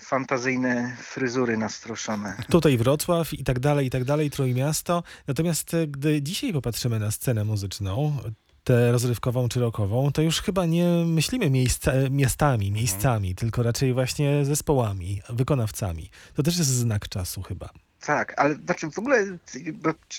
fantazyjne 0.00 0.96
fryzury 1.00 1.56
nastroszone. 1.56 2.36
Tutaj 2.50 2.78
Wrocław 2.78 3.34
i 3.34 3.44
tak 3.44 3.60
dalej, 3.60 3.86
i 3.86 3.90
tak 3.90 4.04
dalej, 4.04 4.30
Trójmiasto. 4.30 5.02
Natomiast 5.26 5.74
e, 5.74 5.86
gdy 5.86 6.22
dzisiaj 6.22 6.52
popatrzymy 6.52 6.98
na 6.98 7.10
scenę 7.10 7.44
muzyczną, 7.44 8.16
tę 8.64 8.92
rozrywkową 8.92 9.48
czy 9.48 9.60
rockową, 9.60 10.12
to 10.12 10.22
już 10.22 10.40
chyba 10.40 10.66
nie 10.66 10.88
myślimy 11.06 11.50
miejsca, 11.50 11.92
e, 11.92 12.10
miastami, 12.10 12.72
miejscami, 12.72 13.34
tylko 13.34 13.62
raczej 13.62 13.94
właśnie 13.94 14.44
zespołami, 14.44 15.22
wykonawcami. 15.28 16.10
To 16.34 16.42
też 16.42 16.58
jest 16.58 16.70
znak 16.70 17.08
czasu 17.08 17.42
chyba. 17.42 17.70
Tak, 18.00 18.34
ale 18.36 18.54
znaczy 18.54 18.90
w 18.90 18.98
ogóle, 18.98 19.24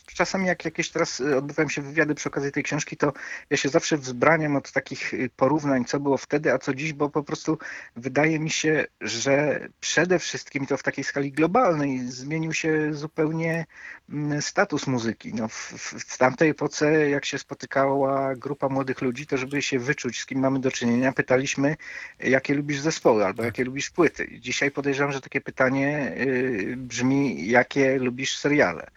czasami 0.05 0.47
jak 0.47 0.65
jakieś 0.65 0.89
teraz 0.89 1.19
y, 1.19 1.37
odbywają 1.37 1.69
się 1.69 1.81
wywiady 1.81 2.15
przy 2.15 2.29
okazji 2.29 2.51
tej 2.51 2.63
książki, 2.63 2.97
to 2.97 3.13
ja 3.49 3.57
się 3.57 3.69
zawsze 3.69 3.97
wzbraniam 3.97 4.55
od 4.55 4.71
takich 4.71 5.13
y, 5.13 5.29
porównań, 5.35 5.85
co 5.85 5.99
było 5.99 6.17
wtedy, 6.17 6.53
a 6.53 6.57
co 6.57 6.73
dziś, 6.73 6.93
bo 6.93 7.09
po 7.09 7.23
prostu 7.23 7.57
wydaje 7.95 8.39
mi 8.39 8.49
się, 8.49 8.85
że 9.01 9.59
przede 9.79 10.19
wszystkim 10.19 10.65
to 10.65 10.77
w 10.77 10.83
takiej 10.83 11.03
skali 11.03 11.31
globalnej 11.31 12.11
zmienił 12.11 12.53
się 12.53 12.93
zupełnie 12.93 13.65
mm, 14.09 14.41
status 14.41 14.87
muzyki. 14.87 15.33
No, 15.33 15.47
w, 15.47 15.53
w, 15.53 16.13
w 16.13 16.17
tamtej 16.17 16.49
epoce, 16.49 17.09
jak 17.09 17.25
się 17.25 17.37
spotykała 17.37 18.35
grupa 18.35 18.69
młodych 18.69 19.01
ludzi, 19.01 19.27
to 19.27 19.37
żeby 19.37 19.61
się 19.61 19.79
wyczuć, 19.79 20.19
z 20.19 20.25
kim 20.25 20.39
mamy 20.39 20.59
do 20.59 20.71
czynienia, 20.71 21.11
pytaliśmy, 21.11 21.75
jakie 22.19 22.53
lubisz 22.53 22.79
zespoły 22.79 23.25
albo 23.25 23.43
jakie 23.43 23.63
lubisz 23.63 23.89
płyty. 23.89 24.39
Dzisiaj 24.39 24.71
podejrzewam, 24.71 25.11
że 25.11 25.21
takie 25.21 25.41
pytanie 25.41 26.15
y, 26.17 26.75
brzmi, 26.77 27.47
jakie 27.47 27.76
lubisz 27.99 28.37
seriale. 28.37 28.87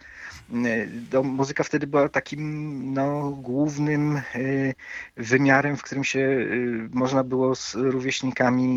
Y, 0.53 0.89
To 1.09 1.23
muzyka 1.23 1.63
wtedy 1.63 1.87
była 1.87 2.09
takim 2.09 2.93
no, 2.93 3.29
głównym 3.29 4.21
y, 4.35 4.73
wymiarem, 5.17 5.77
w 5.77 5.83
którym 5.83 6.03
się 6.03 6.19
y, 6.19 6.89
można 6.93 7.23
było 7.23 7.55
z 7.55 7.75
rówieśnikami 7.75 8.71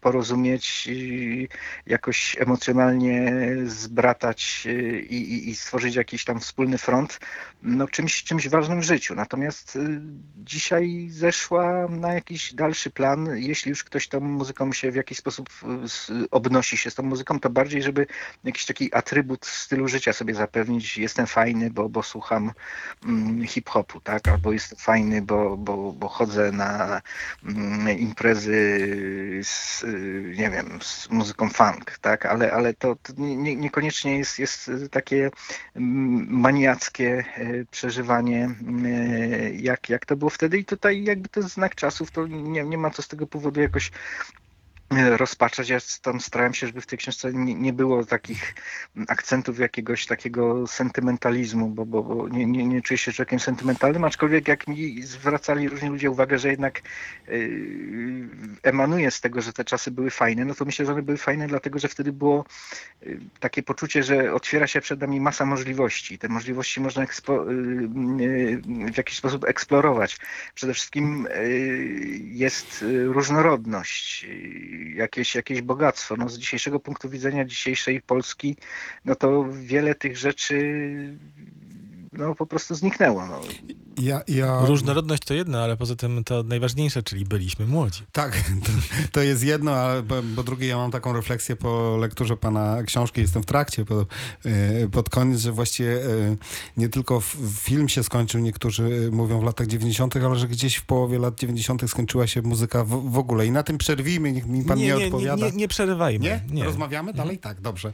porozumieć, 0.00 0.88
jakoś 1.86 2.36
emocjonalnie 2.38 3.32
zbratać 3.64 4.66
i, 5.10 5.16
i, 5.16 5.48
i 5.48 5.54
stworzyć 5.54 5.94
jakiś 5.94 6.24
tam 6.24 6.40
wspólny 6.40 6.78
front, 6.78 7.20
no, 7.62 7.88
czymś, 7.88 8.24
czymś 8.24 8.48
ważnym 8.48 8.80
w 8.80 8.84
życiu. 8.84 9.14
Natomiast 9.14 9.78
dzisiaj 10.36 11.08
zeszła 11.10 11.88
na 11.88 12.14
jakiś 12.14 12.54
dalszy 12.54 12.90
plan. 12.90 13.28
Jeśli 13.36 13.68
już 13.68 13.84
ktoś 13.84 14.08
tą 14.08 14.20
muzyką 14.20 14.72
się 14.72 14.90
w 14.90 14.94
jakiś 14.94 15.18
sposób 15.18 15.48
obnosi 16.30 16.76
się 16.76 16.90
z 16.90 16.94
tą 16.94 17.02
muzyką, 17.02 17.40
to 17.40 17.50
bardziej, 17.50 17.82
żeby 17.82 18.06
jakiś 18.44 18.66
taki 18.66 18.94
atrybut 18.94 19.46
stylu 19.46 19.88
życia 19.88 20.12
sobie 20.12 20.34
zapewnić. 20.34 20.89
Jestem 20.96 21.26
fajny, 21.26 21.70
bo, 21.70 21.88
bo 21.88 22.02
słucham 22.02 22.52
mm, 23.04 23.46
hip-hopu, 23.46 24.00
tak? 24.00 24.28
Albo 24.28 24.52
jestem 24.52 24.78
fajny, 24.78 25.22
bo, 25.22 25.56
bo, 25.56 25.92
bo 25.92 26.08
chodzę 26.08 26.52
na 26.52 27.00
mm, 27.44 27.98
imprezy 27.98 28.80
z, 29.42 29.82
y, 29.82 30.34
nie 30.36 30.50
wiem, 30.50 30.78
z 30.82 31.10
muzyką 31.10 31.48
funk, 31.50 31.98
tak? 32.00 32.26
Ale, 32.26 32.52
ale 32.52 32.74
to, 32.74 32.96
to 32.96 33.12
nie, 33.18 33.36
nie- 33.36 33.56
niekoniecznie 33.56 34.18
jest, 34.18 34.38
jest 34.38 34.70
takie 34.90 35.30
mm, 35.76 36.26
maniackie 36.30 37.24
e, 37.36 37.64
przeżywanie, 37.70 38.50
e, 38.84 39.50
jak, 39.50 39.88
jak 39.88 40.06
to 40.06 40.16
było 40.16 40.30
wtedy. 40.30 40.58
I 40.58 40.64
tutaj 40.64 41.04
jakby 41.04 41.28
to 41.28 41.40
jest 41.40 41.54
znak 41.54 41.74
czasów, 41.74 42.10
to 42.10 42.26
nie, 42.26 42.64
nie 42.64 42.78
ma 42.78 42.90
co 42.90 43.02
z 43.02 43.08
tego 43.08 43.26
powodu 43.26 43.60
jakoś 43.60 43.90
rozpaczać. 44.90 45.68
Ja 45.68 45.78
tam 46.02 46.20
starałem 46.20 46.54
się, 46.54 46.66
żeby 46.66 46.80
w 46.80 46.86
tej 46.86 46.98
książce 46.98 47.32
nie, 47.32 47.54
nie 47.54 47.72
było 47.72 48.04
takich 48.04 48.54
akcentów 49.08 49.58
jakiegoś 49.58 50.06
takiego 50.06 50.66
sentymentalizmu, 50.66 51.68
bo, 51.68 51.86
bo, 51.86 52.02
bo 52.02 52.28
nie, 52.28 52.46
nie, 52.46 52.66
nie 52.66 52.82
czuję 52.82 52.98
się 52.98 53.12
człowiekiem 53.12 53.40
sentymentalnym, 53.40 54.04
aczkolwiek 54.04 54.48
jak 54.48 54.68
mi 54.68 55.02
zwracali 55.02 55.68
różni 55.68 55.88
ludzie 55.88 56.10
uwagę, 56.10 56.38
że 56.38 56.48
jednak 56.48 56.82
yy, 57.28 58.28
emanuje 58.62 59.10
z 59.10 59.20
tego, 59.20 59.40
że 59.40 59.52
te 59.52 59.64
czasy 59.64 59.90
były 59.90 60.10
fajne, 60.10 60.44
no 60.44 60.54
to 60.54 60.64
myślę, 60.64 60.86
że 60.86 60.92
one 60.92 61.02
były 61.02 61.18
fajne 61.18 61.46
dlatego, 61.46 61.78
że 61.78 61.88
wtedy 61.88 62.12
było 62.12 62.44
yy, 63.02 63.20
takie 63.40 63.62
poczucie, 63.62 64.02
że 64.02 64.34
otwiera 64.34 64.66
się 64.66 64.80
przed 64.80 65.00
nami 65.00 65.20
masa 65.20 65.46
możliwości. 65.46 66.18
Te 66.18 66.28
możliwości 66.28 66.80
można 66.80 67.02
ekspo, 67.02 67.44
yy, 67.44 67.88
yy, 68.18 68.92
w 68.92 68.96
jakiś 68.96 69.18
sposób 69.18 69.44
eksplorować. 69.44 70.18
Przede 70.54 70.74
wszystkim 70.74 71.28
yy, 71.34 71.48
jest 72.22 72.82
yy, 72.82 73.04
różnorodność, 73.04 74.26
jakieś, 74.94 75.34
jakieś 75.34 75.62
bogactwo. 75.62 76.16
No, 76.16 76.28
z 76.28 76.38
dzisiejszego 76.38 76.80
punktu 76.80 77.08
widzenia 77.08 77.44
dzisiejszej 77.44 78.02
Polski, 78.02 78.56
no 79.04 79.14
to 79.14 79.46
wiele 79.52 79.94
tych 79.94 80.16
rzeczy 80.16 80.56
no, 82.12 82.34
po 82.34 82.46
prostu 82.46 82.74
zniknęło. 82.74 83.26
No. 83.26 83.40
Ja, 84.00 84.20
ja... 84.28 84.60
Różnorodność 84.66 85.24
to 85.24 85.34
jedno, 85.34 85.58
ale 85.58 85.76
poza 85.76 85.96
tym 85.96 86.24
to 86.24 86.42
najważniejsze, 86.42 87.02
czyli 87.02 87.24
byliśmy 87.24 87.66
młodzi. 87.66 88.02
Tak, 88.12 88.36
to, 88.64 88.72
to 89.12 89.22
jest 89.22 89.44
jedno, 89.44 89.72
ale 89.72 90.02
po, 90.02 90.14
po 90.36 90.42
drugie 90.42 90.66
ja 90.66 90.76
mam 90.76 90.90
taką 90.90 91.12
refleksję 91.12 91.56
po 91.56 91.96
lekturze 92.00 92.36
pana 92.36 92.82
książki, 92.82 93.20
jestem 93.20 93.42
w 93.42 93.46
trakcie 93.46 93.84
po, 93.84 94.06
e, 94.44 94.88
pod 94.88 95.10
koniec, 95.10 95.40
że 95.40 95.52
właściwie 95.52 96.04
e, 96.04 96.36
nie 96.76 96.88
tylko 96.88 97.20
film 97.60 97.88
się 97.88 98.02
skończył, 98.02 98.40
niektórzy 98.40 99.08
mówią 99.12 99.40
w 99.40 99.44
latach 99.44 99.66
90., 99.66 100.16
ale 100.16 100.36
że 100.36 100.48
gdzieś 100.48 100.76
w 100.76 100.82
połowie 100.82 101.18
lat 101.18 101.34
90. 101.34 101.90
skończyła 101.90 102.26
się 102.26 102.42
muzyka 102.42 102.84
w, 102.84 103.10
w 103.10 103.18
ogóle. 103.18 103.46
I 103.46 103.50
na 103.50 103.62
tym 103.62 103.78
przerwijmy, 103.78 104.32
niech 104.32 104.46
mi 104.46 104.64
pan 104.64 104.78
nie, 104.78 104.86
nie, 104.86 104.94
nie, 104.94 105.04
odpowiada. 105.04 105.46
nie, 105.46 105.52
nie 105.52 105.68
przerywajmy. 105.68 106.24
Nie? 106.24 106.40
Nie? 106.50 106.64
Rozmawiamy 106.64 107.12
dalej? 107.12 107.38
Tak, 107.38 107.60
dobrze. 107.60 107.92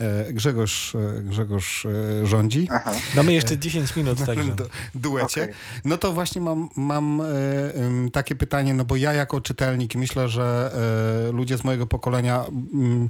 E, 0.00 0.32
Grzegorz, 0.32 0.94
e, 0.94 1.22
Grzegorz 1.22 1.86
e, 1.86 2.26
rządzi. 2.26 2.68
Aha. 2.70 2.92
Mamy 3.16 3.32
jeszcze 3.32 3.55
10 3.58 3.96
minut, 3.96 4.26
także. 4.26 4.54
Du- 4.54 4.68
duecie. 4.94 5.42
Okej. 5.42 5.54
No 5.84 5.98
to 5.98 6.12
właśnie 6.12 6.40
mam, 6.40 6.68
mam 6.76 7.20
e, 7.20 7.24
takie 8.12 8.34
pytanie, 8.34 8.74
no 8.74 8.84
bo 8.84 8.96
ja 8.96 9.12
jako 9.12 9.40
czytelnik 9.40 9.94
myślę, 9.94 10.28
że 10.28 10.70
e, 11.28 11.32
ludzie 11.32 11.58
z 11.58 11.64
mojego 11.64 11.86
pokolenia, 11.86 12.44
mm, 12.74 13.08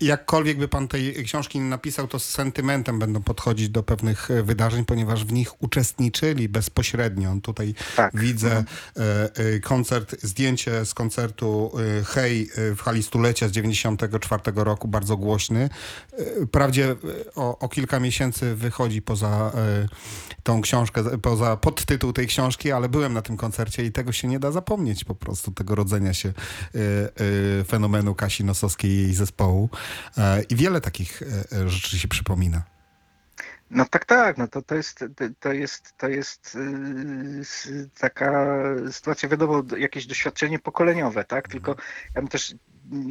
jakkolwiek 0.00 0.58
by 0.58 0.68
pan 0.68 0.88
tej 0.88 1.24
książki 1.24 1.58
nie 1.58 1.64
napisał, 1.64 2.08
to 2.08 2.18
z 2.18 2.24
sentymentem 2.24 2.98
będą 2.98 3.22
podchodzić 3.22 3.68
do 3.68 3.82
pewnych 3.82 4.30
e, 4.30 4.42
wydarzeń, 4.42 4.84
ponieważ 4.84 5.24
w 5.24 5.32
nich 5.32 5.62
uczestniczyli 5.62 6.48
bezpośrednio. 6.48 7.36
Tutaj 7.42 7.74
Tak. 7.96 8.20
widzę 8.20 8.64
e, 8.96 9.30
e, 9.54 9.60
koncert, 9.60 10.16
zdjęcie 10.22 10.84
z 10.84 10.94
koncertu 10.94 11.72
e, 12.00 12.04
Hej 12.04 12.50
w 12.56 12.80
hali 12.82 13.02
stulecia 13.02 13.48
z 13.48 13.52
94 13.52 14.42
roku, 14.54 14.88
bardzo 14.88 15.16
głośny. 15.16 15.70
E, 16.12 16.46
Wprawdzie 16.46 16.90
e, 16.90 16.96
o, 17.34 17.58
o 17.58 17.68
kilka 17.68 18.00
miesięcy 18.00 18.54
wychodzi 18.54 19.02
poza 19.02 19.27
e, 19.28 19.88
tą 20.42 20.60
książkę, 20.60 21.18
poza 21.22 21.56
podtytuł 21.56 22.12
tej 22.12 22.26
książki, 22.26 22.72
ale 22.72 22.88
byłem 22.88 23.14
na 23.14 23.22
tym 23.22 23.36
koncercie 23.36 23.84
i 23.84 23.92
tego 23.92 24.12
się 24.12 24.28
nie 24.28 24.38
da 24.38 24.52
zapomnieć 24.52 25.04
po 25.04 25.14
prostu, 25.14 25.50
tego 25.52 25.74
rodzenia 25.74 26.14
się 26.14 26.28
e, 26.28 26.32
e, 27.60 27.64
fenomenu 27.64 28.14
Kasi 28.14 28.44
Nosowskiej 28.44 28.90
i 28.90 29.02
jej 29.02 29.14
zespołu. 29.14 29.70
I 30.48 30.56
wiele 30.56 30.80
takich 30.80 31.22
rzeczy 31.66 31.98
się 31.98 32.08
przypomina. 32.08 32.62
No 33.70 33.84
tak, 33.84 34.04
tak, 34.04 34.38
no 34.38 34.48
to, 34.48 34.62
to 34.62 34.74
jest, 34.74 35.04
to- 35.40 35.52
jest, 35.52 35.94
to 35.96 36.08
jest 36.08 36.58
taka 37.98 38.56
sytuacja, 38.90 39.28
wiadomo, 39.28 39.62
jakieś 39.78 40.06
doświadczenie 40.06 40.58
pokoleniowe, 40.58 41.24
tak, 41.24 41.48
tylko 41.48 41.76
ja 42.14 42.20
bym 42.22 42.28
też 42.28 42.54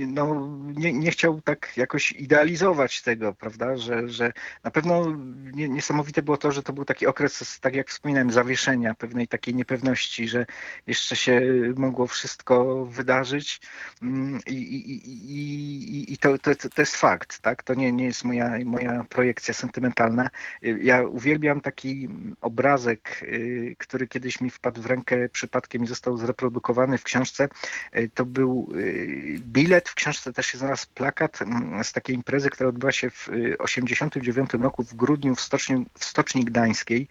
no, 0.07 0.48
nie, 0.75 0.93
nie 0.93 1.12
chciał 1.12 1.41
tak 1.41 1.77
jakoś 1.77 2.12
idealizować 2.12 3.01
tego, 3.01 3.34
prawda, 3.34 3.77
że, 3.77 4.10
że 4.10 4.34
na 4.63 4.72
pewno 4.72 5.17
nie, 5.53 5.69
niesamowite 5.69 6.22
było 6.22 6.38
to, 6.38 6.51
że 6.51 6.63
to 6.63 6.74
był 6.74 6.86
taki 6.86 7.07
okres, 7.07 7.60
tak 7.60 7.75
jak 7.75 7.89
wspominałem, 7.89 8.31
zawieszenia, 8.31 8.96
pewnej 8.96 9.27
takiej 9.27 9.55
niepewności, 9.55 10.27
że 10.27 10.46
jeszcze 10.88 11.15
się 11.15 11.41
mogło 11.75 12.07
wszystko 12.07 12.86
wydarzyć 12.86 13.62
Mm, 14.01 14.39
i, 14.48 14.53
i, 14.53 15.10
i, 15.10 16.13
i, 16.13 16.17
to, 16.17 16.38
to, 16.38 16.55
to 16.55 16.81
jest 16.81 16.96
fakt, 16.96 17.39
tak, 17.39 17.63
to 17.63 17.74
nie, 17.74 17.91
nie 17.91 18.05
jest 18.05 18.24
moja, 18.24 18.57
moja 18.65 19.03
projekcja 19.10 19.53
sentymentalna. 19.53 20.29
Ja 20.62 21.03
uwielbiam 21.03 21.62
taki 21.62 22.10
obrazek, 22.41 23.24
y, 23.24 23.75
który 23.79 24.07
kiedyś 24.07 24.41
mi 24.41 24.50
wpadł 24.50 24.81
w 24.81 24.86
rękę 24.86 25.29
przypadkiem 25.29 25.84
i 25.84 25.88
został 25.88 26.17
zreprodukowany 26.17 26.98
w 26.98 27.03
książce. 27.03 27.50
Y, 27.96 28.10
To 28.13 28.25
był 28.25 28.69
y, 28.75 29.39
bilet, 29.68 29.90
w 29.90 29.96
książce 29.96 30.34
też 30.34 30.46
się 30.46 30.58
znalazł 30.58 30.88
plakat 30.94 31.42
mm, 31.42 31.84
z 31.84 31.94
takiej 31.94 32.16
imprezy, 32.16 32.50
która 32.50 32.70
odbyła 32.70 32.92
się 32.92 33.10
w 33.10 33.26
1989 33.26 34.54
roku 34.54 34.84
w 34.84 34.94
grudniu 34.96 35.36
w 35.36 35.42
Stoczni, 35.42 35.86
w 36.00 36.06
Stoczni 36.06 36.46
Gdańskiej, 36.46 37.08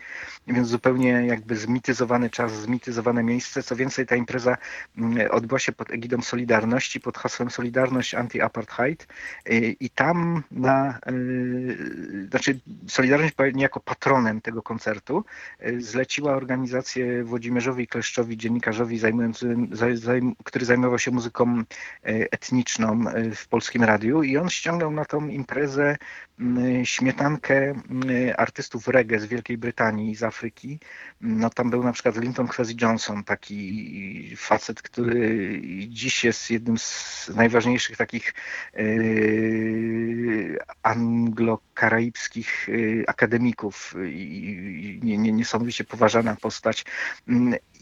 więc 0.46 0.68
zupełnie 0.68 1.08
jakby 1.08 1.56
zmityzowany 1.56 2.30
czas, 2.30 2.52
zmityzowane 2.52 3.22
miejsce. 3.22 3.62
Co 3.62 3.76
więcej, 3.76 4.06
ta 4.06 4.16
impreza 4.16 4.56
mm, 4.98 5.30
odbyła 5.30 5.58
się 5.58 5.72
pod 5.72 5.90
egidą 5.90 6.22
Solidarności, 6.22 7.00
pod 7.00 7.18
hasłem 7.18 7.50
Solidarność 7.50 8.14
Anti-Apartheid. 8.14 9.06
Y, 9.50 9.76
i 9.80 9.90
tam 9.90 10.42
na, 10.50 10.98
y, 11.10 12.28
znaczy 12.30 12.60
Solidarność 12.88 13.34
niejako 13.54 13.80
patronem 13.80 14.40
tego 14.40 14.62
koncertu, 14.62 15.24
y, 15.66 15.80
zleciła 15.82 16.32
organizację 16.32 17.24
Włodzimierzowi 17.24 17.86
Kleszczowi, 17.86 18.36
dziennikarzowi 18.36 18.98
zajmującym, 18.98 19.68
zaj, 19.72 19.96
zajm, 19.96 20.34
który 20.44 20.64
zajmował 20.64 20.98
się 20.98 21.10
muzyką 21.10 21.62
y, 22.08 22.28
etniczną 22.46 23.04
y, 23.08 23.34
w 23.34 23.48
Polskim 23.48 23.82
Radiu 23.84 24.22
i 24.22 24.36
on 24.36 24.48
ściągnął 24.50 24.90
na 24.90 25.04
tą 25.04 25.28
imprezę 25.28 25.96
y, 26.40 26.86
śmietankę 26.86 27.74
y, 28.10 28.36
artystów 28.36 28.88
reggae 28.88 29.18
z 29.18 29.26
Wielkiej 29.26 29.58
Brytanii 29.58 30.10
i 30.10 30.16
z 30.16 30.22
Afryki. 30.22 30.80
No 31.20 31.50
tam 31.50 31.70
był 31.70 31.84
na 31.84 31.92
przykład 31.92 32.16
Linton 32.16 32.48
Kwesi 32.48 32.76
Johnson, 32.82 33.24
taki 33.24 34.34
facet, 34.36 34.82
który 34.82 35.60
dziś 35.88 36.24
jest 36.24 36.50
jednym 36.50 36.78
z 36.78 37.30
najważniejszych 37.34 37.96
takich 37.96 38.34
yy, 38.74 40.58
anglo-karaibskich 40.82 42.68
akademików 43.06 43.94
i 44.08 44.36
i 44.46 45.00
nie- 45.02 45.18
nie- 45.18 45.32
niesamowicie 45.32 45.84
poważana 45.84 46.36
postać. 46.36 46.84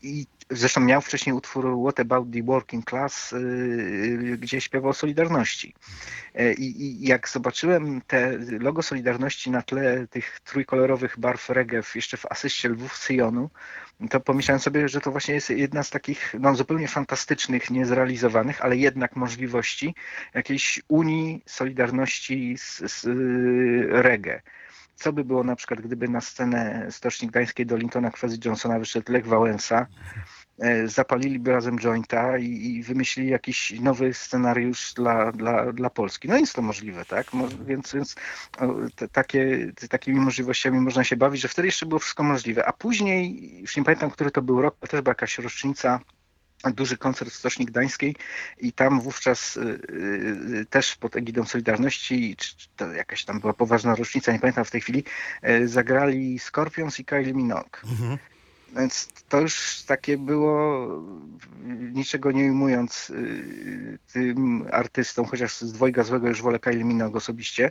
I 0.05 0.27
zresztą 0.51 0.81
miał 0.81 1.01
wcześniej 1.01 1.37
utwór 1.37 1.67
What 1.85 2.01
About 2.01 2.33
the 2.33 2.43
Working 2.43 2.91
Class, 2.91 3.33
yy, 3.33 4.39
gdzie 4.39 4.61
śpiewał 4.61 4.91
o 4.91 4.95
Solidarności. 4.95 5.75
E, 6.35 6.53
I, 6.53 6.83
I 6.83 7.07
jak 7.09 7.29
zobaczyłem 7.29 8.01
te 8.07 8.39
logo 8.61 8.83
Solidarności 8.83 9.51
na 9.51 9.63
tle 9.63 10.07
tych 10.07 10.41
trójkolorowych 10.41 11.19
barw 11.19 11.51
reggae 11.51 11.83
w- 11.83 11.97
jeszcze 11.97 12.17
w 12.17 12.27
asyście 12.27 12.69
lwów 12.69 12.97
Syjonu, 12.97 13.51
to 14.11 14.21
pomyślałem 14.21 14.61
sobie, 14.61 14.89
że 14.89 15.01
to 15.01 15.11
właśnie 15.11 15.35
jest 15.35 15.51
jedna 15.51 15.83
z 15.83 15.91
takich 15.91 16.35
no, 16.41 16.55
zupełnie 16.55 16.89
fantastycznych, 16.89 17.71
niezrealizowanych, 17.71 18.65
ale 18.65 18.77
jednak 18.77 19.17
możliwości 19.17 19.95
jakiejś 20.35 20.83
unii, 20.89 21.43
solidarności 21.47 22.59
z, 22.59 22.93
z 22.93 23.05
y, 23.05 23.87
reggae. 24.03 24.43
Co 24.97 25.13
by 25.13 25.25
było 25.25 25.45
na 25.45 25.57
przykład, 25.57 25.81
gdyby 25.81 26.09
na 26.09 26.21
scenę 26.21 26.87
Stoczni 26.91 27.29
Gdańskiej 27.29 27.67
do 27.67 27.77
Lintona 27.77 28.11
Kwesi 28.11 28.39
Johnsona 28.45 28.79
wyszedł 28.79 29.13
Lech 29.13 29.27
Wałęsa, 29.27 29.87
e, 30.59 30.89
zapaliliby 30.89 31.53
razem 31.53 31.79
jointa 31.79 32.39
i, 32.39 32.47
i 32.47 32.83
wymyślili 32.83 33.31
jakiś 33.31 33.81
nowy 33.81 34.15
scenariusz 34.15 34.95
dla, 34.95 35.33
dla, 35.33 35.73
dla 35.73 35.91
Polski. 35.91 36.29
No 36.29 36.37
jest 36.39 36.55
to 36.55 36.63
możliwe, 36.63 37.05
tak? 37.05 37.33
Mo- 37.33 37.49
Więc, 37.67 37.95
więc 37.95 38.15
o, 38.59 38.75
te, 38.97 39.09
takie, 39.09 39.73
te, 39.77 39.89
takimi 39.89 40.21
możliwościami 40.21 40.81
można 40.81 41.05
się 41.05 41.17
bawić, 41.17 41.41
że 41.43 41.49
wtedy 41.49 41.69
jeszcze 41.69 41.87
było 41.87 41.99
wszystko 41.99 42.23
możliwe. 42.23 42.67
A 42.67 42.73
później, 42.73 43.51
już 43.61 43.77
nie 43.77 43.85
pamiętam, 43.85 44.11
który 44.11 44.31
to 44.31 44.43
był 44.43 44.63
rok, 44.63 44.77
też 44.89 45.01
była 45.01 45.11
jakaś 45.11 45.39
rocznica 45.39 46.01
duży 46.73 46.97
koncert 46.97 47.31
w 47.31 47.35
Stoczni 47.35 47.67
Gdańskiej 47.67 48.17
i 48.59 48.73
tam 48.73 49.01
wówczas 49.01 49.57
y, 49.57 49.61
y, 49.61 50.67
też 50.71 50.97
pod 50.97 51.17
egidą 51.17 51.45
Solidarności, 51.45 52.37
czy, 52.37 52.55
to 52.77 52.93
jakaś 52.93 53.25
tam 53.25 53.41
była 53.41 53.53
poważna 53.53 53.95
rocznica, 53.95 54.33
nie 54.33 54.39
pamiętam 54.39 54.65
w 54.65 54.71
tej 54.71 54.81
chwili, 54.81 55.05
y, 55.49 55.69
zagrali 55.69 56.39
Scorpions 56.39 57.01
i 57.01 57.05
Kylie 57.05 57.35
Minogue. 57.35 57.79
Więc 58.77 59.09
to 59.29 59.41
już 59.41 59.83
takie 59.87 60.19
było, 60.19 60.89
niczego 61.93 62.33
nie 62.33 62.45
ujmując 62.45 63.11
y, 63.11 63.99
tym 64.13 64.67
artystom, 64.73 65.27
chociaż 65.27 65.59
z 65.59 65.73
dwojga 65.73 66.03
złego 66.03 66.29
już 66.29 66.43
wolę 66.43 66.59
Kylie 66.59 66.85
Minogue 66.85 67.17
osobiście, 67.17 67.71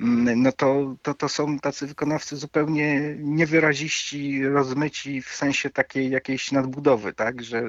mm, 0.00 0.42
no 0.42 0.52
to, 0.52 0.96
to, 1.02 1.14
to 1.14 1.28
są 1.28 1.58
tacy 1.58 1.86
wykonawcy 1.86 2.36
zupełnie 2.36 3.14
niewyraziści, 3.18 4.46
rozmyci 4.46 5.22
w 5.22 5.28
sensie 5.28 5.70
takiej 5.70 6.10
jakiejś 6.10 6.52
nadbudowy, 6.52 7.12
tak, 7.12 7.42
że 7.42 7.62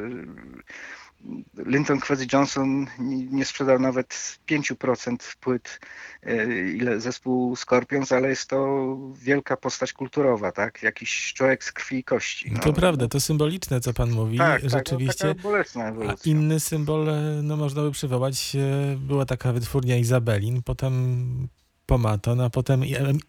Linton 1.65 1.99
Kwesi 1.99 2.27
Johnson 2.33 2.87
nie 3.31 3.45
sprzedał 3.45 3.79
nawet 3.79 4.39
5% 4.47 5.35
płyt, 5.39 5.79
y, 6.27 6.73
ile 6.77 6.99
zespół 6.99 7.55
Scorpions, 7.55 8.11
ale 8.11 8.29
jest 8.29 8.49
to 8.49 8.97
wielka 9.15 9.57
postać 9.57 9.93
kulturowa, 9.93 10.51
tak? 10.51 10.83
Jakiś 10.83 11.33
człowiek 11.33 11.63
z 11.63 11.71
krwi 11.71 11.97
i 11.97 12.03
kości. 12.03 12.51
No 12.51 12.59
to 12.59 12.73
prawda, 12.73 13.07
to 13.07 13.19
symboliczne, 13.19 13.81
co 13.81 13.93
pan 13.93 14.11
mówi, 14.11 14.37
tak, 14.37 14.69
rzeczywiście. 14.69 15.27
Tak, 15.27 15.37
no, 15.37 15.43
bolesna 15.43 15.83
A 15.83 15.87
ewolucja. 15.87 16.31
inny 16.31 16.59
symbol, 16.59 17.09
e, 17.09 17.41
no 17.43 17.57
można 17.57 17.81
by 17.81 17.91
przywołać, 17.91 18.55
e, 18.55 18.95
była 18.97 19.25
taka 19.25 19.53
wytwórnia 19.53 19.97
Izabelin, 19.97 20.63
potem 20.63 21.47
Pomaton, 21.85 22.41
a 22.41 22.49
potem 22.49 22.81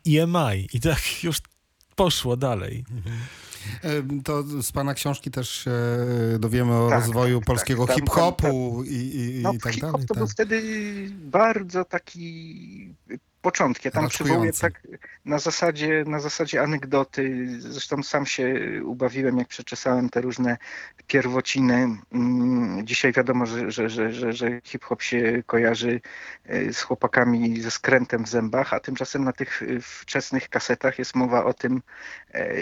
EMI 0.06 0.68
i 0.72 0.80
tak 0.80 1.24
już 1.24 1.38
poszło 1.96 2.36
dalej. 2.36 2.84
E, 3.82 4.22
To 4.24 4.62
z 4.62 4.72
pana 4.72 4.94
książki 4.94 5.30
też 5.30 5.50
się 5.50 5.70
dowiemy 6.38 6.74
o 6.76 6.88
Tak, 6.88 6.98
rozwoju 7.00 7.38
tak, 7.38 7.46
polskiego 7.46 7.86
tak. 7.86 7.96
Tam- 7.96 8.04
hip-hopu 8.06 8.82
i, 8.86 8.94
i, 9.38 9.42
No, 9.42 9.52
i 9.52 9.58
tak 9.58 9.72
hip-hop 9.72 9.92
dalej. 9.92 10.06
to 10.06 10.14
tak. 10.14 10.18
był 10.18 10.28
wtedy 10.28 10.62
bardzo 11.20 11.84
taki 11.84 12.94
początki. 13.42 13.88
Ja 13.88 13.92
tam 13.92 14.08
przywołuję 14.08 14.52
tak 14.52 14.80
na 15.24 15.38
zasadzie, 15.38 16.04
na 16.06 16.20
zasadzie 16.20 16.62
anegdoty. 16.62 17.46
Zresztą 17.60 18.02
sam 18.02 18.26
się 18.26 18.54
ubawiłem, 18.84 19.38
jak 19.38 19.48
przeczesałem 19.48 20.08
te 20.08 20.20
różne 20.20 20.56
pierwociny. 21.06 21.88
Mm, 22.12 22.86
Dzisiaj 22.86 23.12
wiadomo, 23.12 23.46
że, 23.46 23.70
że, 23.70 23.88
że, 23.88 24.12
że, 24.12 24.32
że 24.32 24.60
hip-hop 24.64 25.02
się 25.02 25.42
kojarzy 25.46 26.00
e, 26.46 26.72
z 26.72 26.82
chłopakami 26.82 27.60
ze 27.60 27.70
skrętem 27.70 28.24
w 28.24 28.28
zębach, 28.28 28.74
a 28.74 28.80
tymczasem 28.80 29.24
na 29.24 29.32
tych 29.32 29.62
e, 29.62 29.66
wczesnych 29.80 30.48
kasetach 30.48 30.98
jest 30.98 31.14
mowa 31.14 31.44
o 31.44 31.54
tym, 31.54 31.82
e, 32.34 32.54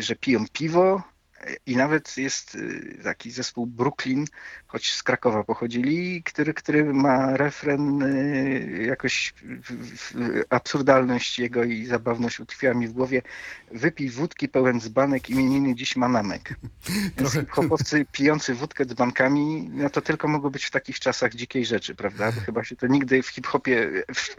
że 0.00 0.16
piją 0.16 0.44
piwo, 0.52 1.02
I 1.66 1.76
nawet 1.76 2.16
jest 2.16 2.54
y, 2.54 2.98
taki 3.04 3.30
zespół 3.30 3.66
Brooklyn, 3.66 4.26
choć 4.66 4.92
z 4.94 5.02
Krakowa 5.02 5.44
pochodzili, 5.44 6.22
który, 6.22 6.54
który 6.54 6.94
ma 6.94 7.36
refren 7.36 8.02
y, 8.02 8.84
jakoś 8.86 9.34
absurdalność 10.50 11.38
jego 11.38 11.64
i 11.64 11.86
zabawność 11.86 12.40
utkwiła 12.40 12.74
mi 12.74 12.88
w 12.88 12.92
głowie. 12.92 13.22
Wypij 13.70 14.10
wódki 14.10 14.48
pełen 14.48 14.80
dzbanek, 14.80 15.30
imieniny 15.30 15.74
dziś 15.74 15.96
manamek. 15.96 16.48
Więc 16.88 17.16
Trochę- 17.16 17.40
hip-hopowcy 17.40 18.06
pijący 18.12 18.54
wódkę 18.54 18.86
dzbankami, 18.86 19.70
no 19.72 19.90
to 19.90 20.00
tylko 20.00 20.28
mogło 20.28 20.50
być 20.50 20.64
w 20.64 20.70
takich 20.70 21.00
czasach 21.00 21.34
dzikiej 21.34 21.66
rzeczy, 21.66 21.94
prawda? 21.94 22.32
Bo 22.32 22.40
chyba 22.40 22.64
się 22.64 22.76
to 22.76 22.86
nigdy 22.86 23.22
w 23.22 23.28
hip-hopie 23.28 23.90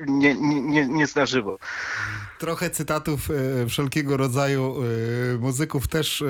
nie, 0.07 0.35
nie, 0.35 0.61
nie, 0.61 0.87
nie 0.87 1.07
zdarzyło. 1.07 1.59
Trochę 2.39 2.69
cytatów 2.69 3.29
e, 3.31 3.67
wszelkiego 3.67 4.17
rodzaju 4.17 4.75
muzyków 5.39 5.87
też 5.87 6.23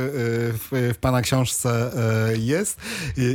w, 0.62 0.94
w 0.94 0.98
pana 0.98 1.22
książce 1.22 1.92
e, 2.30 2.38
jest. 2.38 2.82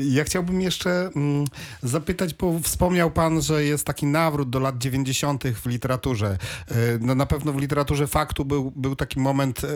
Ja 0.02 0.24
chciałbym 0.24 0.60
jeszcze 0.60 1.10
mm, 1.16 1.44
zapytać, 1.82 2.34
bo 2.34 2.58
wspomniał 2.58 3.10
pan, 3.10 3.42
że 3.42 3.64
jest 3.64 3.86
taki 3.86 4.06
nawrót 4.06 4.50
do 4.50 4.60
lat 4.60 4.78
90. 4.78 5.44
w 5.44 5.66
literaturze. 5.66 6.38
E, 6.68 6.74
No 7.00 7.14
na 7.14 7.26
pewno 7.26 7.52
w 7.52 7.60
literaturze 7.60 8.06
faktu 8.06 8.44
był, 8.44 8.72
był 8.76 8.96
taki 8.96 9.20
moment 9.20 9.62
e, 9.64 9.68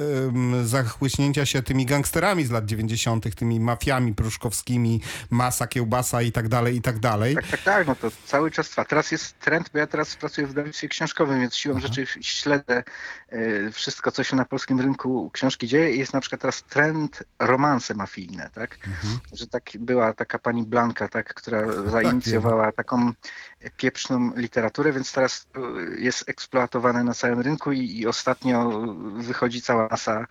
zachłyśnięcia 0.65 1.47
się 1.47 1.63
tymi 1.63 1.87
gangsterami 1.87 2.45
z 2.45 2.51
lat 2.51 2.67
90., 2.67 3.35
tymi 3.35 3.61
mafiami 3.61 4.15
pruszkowskimi, 4.15 5.01
masa, 5.31 5.67
kiełbasa 5.67 6.23
i 6.23 6.33
tak 6.33 6.49
dalej, 6.49 6.77
i 6.77 6.83
tak 6.83 6.99
dalej. 6.99 7.35
Tak, 7.35 7.47
tak, 7.47 7.63
tak, 7.63 7.87
no 7.87 7.95
to 7.97 8.11
cały 8.27 8.51
czas 8.51 8.69
trwa. 8.69 8.85
Teraz 8.85 9.11
jest 9.11 9.39
trend, 9.39 9.71
bo 9.73 9.79
ja 9.79 9.87
teraz 9.87 10.17
pracuję 10.17 10.47
w 10.47 10.51
wydawnictwie 10.51 10.89
książkowym, 10.89 11.41
więc 11.41 11.55
siłą 11.55 11.81
rzeczy 11.81 12.07
śledzę 12.21 12.83
wszystko, 13.73 14.13
co 14.13 14.25
się 14.25 14.37
na 14.37 14.45
polskim 14.45 14.81
rynku 14.81 15.31
książki 15.33 15.67
dzieje 15.67 15.97
jest 15.97 16.13
na 16.13 16.21
przykład 16.21 16.41
teraz 16.41 16.63
trend 16.63 17.23
romanse 17.41 17.95
mafijne, 17.95 18.51
tak? 18.55 18.79
Że 19.33 19.47
tak 19.47 19.71
była 19.79 20.13
taka 20.13 20.39
pani 20.39 20.63
Blanka, 20.63 21.09
tak, 21.09 21.35
która 21.35 21.73
zainicjowała 21.87 22.73
taką 22.73 23.13
pieprzną 23.77 24.33
literaturę, 24.37 24.93
więc 24.93 25.13
teraz 25.13 25.47
e, 25.57 25.61
jest 26.01 26.29
eksploatowane 26.29 27.05
na 27.05 27.15
całym 27.15 27.41
rynku 27.41 27.73
i, 27.73 27.99
i 27.99 28.07
ostatnio 28.07 28.71
wychodzi 29.17 29.63
cała 29.63 29.89
masa 29.89 30.27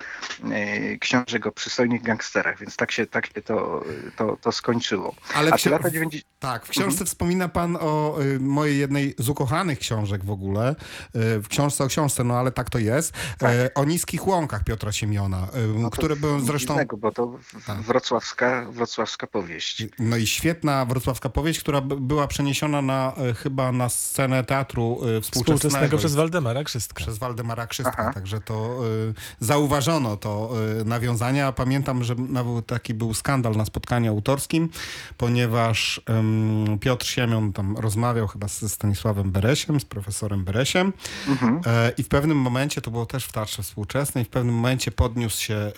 e, 0.51 0.97
książek 0.97 1.45
o 1.45 1.51
przystojnych 1.51 2.01
gangsterach, 2.01 2.59
więc 2.59 2.77
tak 2.77 2.91
się, 2.91 3.07
tak 3.07 3.25
się 3.25 3.41
to, 3.41 3.83
to, 4.15 4.37
to 4.41 4.51
skończyło. 4.51 5.15
Ale 5.35 5.51
A 5.51 5.55
ksi- 5.55 5.71
lata 5.71 5.89
90... 5.89 6.29
Tak, 6.39 6.65
w 6.65 6.69
książce 6.69 7.05
wspomina 7.05 7.49
pan 7.49 7.77
o 7.81 8.21
y, 8.21 8.39
mojej 8.39 8.79
jednej 8.79 9.15
z 9.17 9.29
ukochanych 9.29 9.79
książek 9.79 10.25
w 10.25 10.31
ogóle. 10.31 10.75
Y, 11.15 11.39
w 11.39 11.47
książce 11.47 11.83
o 11.83 11.87
książce, 11.87 12.23
no 12.23 12.37
ale 12.37 12.51
tak 12.51 12.69
to 12.69 12.79
jest. 12.79 13.13
Tak. 13.37 13.53
Y, 13.53 13.73
o 13.73 13.85
niskich 13.85 14.27
łąkach 14.27 14.63
Piotra 14.63 14.91
Siemiona, 14.91 15.47
y, 15.75 15.79
No 15.79 15.89
które 15.89 16.15
były 16.15 16.41
zresztą... 16.41 16.73
Dziwnego, 16.73 16.97
bo 16.99 17.11
to 17.11 17.39
Tak. 17.67 17.81
wrocławska, 17.81 18.65
wrocławska 18.71 19.27
powieść. 19.27 19.83
No 19.99 20.17
i 20.17 20.27
świetna 20.27 20.85
wrocławska 20.85 21.29
powieść, 21.29 21.59
która 21.59 21.81
by- 21.81 21.97
była 21.99 22.27
przeniesiona 22.27 22.81
na, 22.81 23.13
y, 23.31 23.33
chyba 23.33 23.71
na 23.71 23.89
scenę 23.89 24.43
teatru 24.43 24.91
y, 24.93 25.21
współczesnego. 25.21 25.57
Współczesnego 25.57 25.97
przez 25.97 26.15
Waldemara 26.15 26.63
Krzystka. 26.63 27.03
przez 27.03 27.17
Waldemara 27.17 27.67
Krzystka, 27.67 27.95
Aha. 27.99 28.13
także 28.13 28.41
to 28.41 28.79
y, 29.09 29.13
zauważono 29.39 30.17
to 30.17 30.51
y, 30.81 30.85
nawiązanie, 30.85 31.45
a 31.45 31.51
pamiętam, 31.51 32.03
że 32.03 32.15
nawet 32.15 32.65
taki 32.65 32.93
był 32.93 33.13
skandal 33.13 33.55
na 33.55 33.65
spotkaniu 33.65 34.11
autorskim, 34.11 34.69
ponieważ 35.17 36.01
ym, 36.09 36.77
Piotr 36.81 37.05
Siemion 37.05 37.53
tam 37.53 37.77
rozmawiał 37.77 38.27
chyba 38.27 38.47
ze 38.47 38.69
Stanisławem 38.69 39.31
Beresiem, 39.31 39.79
z 39.79 39.85
profesorem 39.85 40.43
Beresiem 40.43 40.93
Mhm. 41.27 41.61
e, 41.65 41.91
i 41.97 42.03
w 42.03 42.07
pewnym 42.07 42.37
momencie, 42.37 42.81
to 42.81 42.91
było 42.91 43.05
też 43.05 43.25
w 43.25 43.31
Teatrze 43.31 43.63
Współczesnej, 43.63 44.25
w 44.25 44.29
pewnym 44.29 44.55
momencie 44.55 44.91
podniósł 44.91 45.41
się 45.43 45.55
e, 45.55 45.71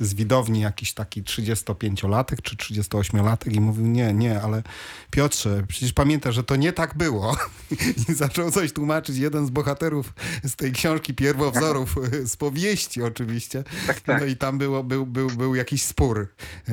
z 0.00 0.14
widowni 0.24 0.60
jakiś 0.60 0.92
taki 0.92 1.22
35-latek 1.22 2.36
czy 2.42 2.56
38-latek 2.56 3.52
i 3.52 3.60
mówił, 3.60 3.86
nie, 3.86 4.14
nie, 4.14 4.42
ale 4.42 4.62
Piotrze, 5.10 5.64
przecież 5.68 5.92
pamiętasz, 5.92 6.34
że 6.34 6.44
to 6.44 6.56
nie 6.56 6.72
tak 6.72 6.94
było. 6.94 7.36
I 8.08 8.14
zaczął 8.14 8.50
coś 8.50 8.72
tłumaczyć 8.72 9.16
jeden 9.16 9.46
z 9.46 9.50
bohaterów 9.50 10.12
z 10.44 10.56
tej 10.56 10.72
książki 10.72 11.14
pierwowzorów, 11.14 11.94
e, 11.98 12.26
z 12.32 12.36
powieści 12.36 13.02
oczywiście. 13.02 13.64
Tak, 13.86 14.00
tak. 14.00 14.20
No 14.20 14.26
i 14.26 14.36
tam 14.36 14.58
było, 14.58 14.84
był, 14.84 15.06
był, 15.06 15.28
był 15.30 15.54
jakiś 15.54 15.82
spór. 15.82 16.28
E, 16.68 16.72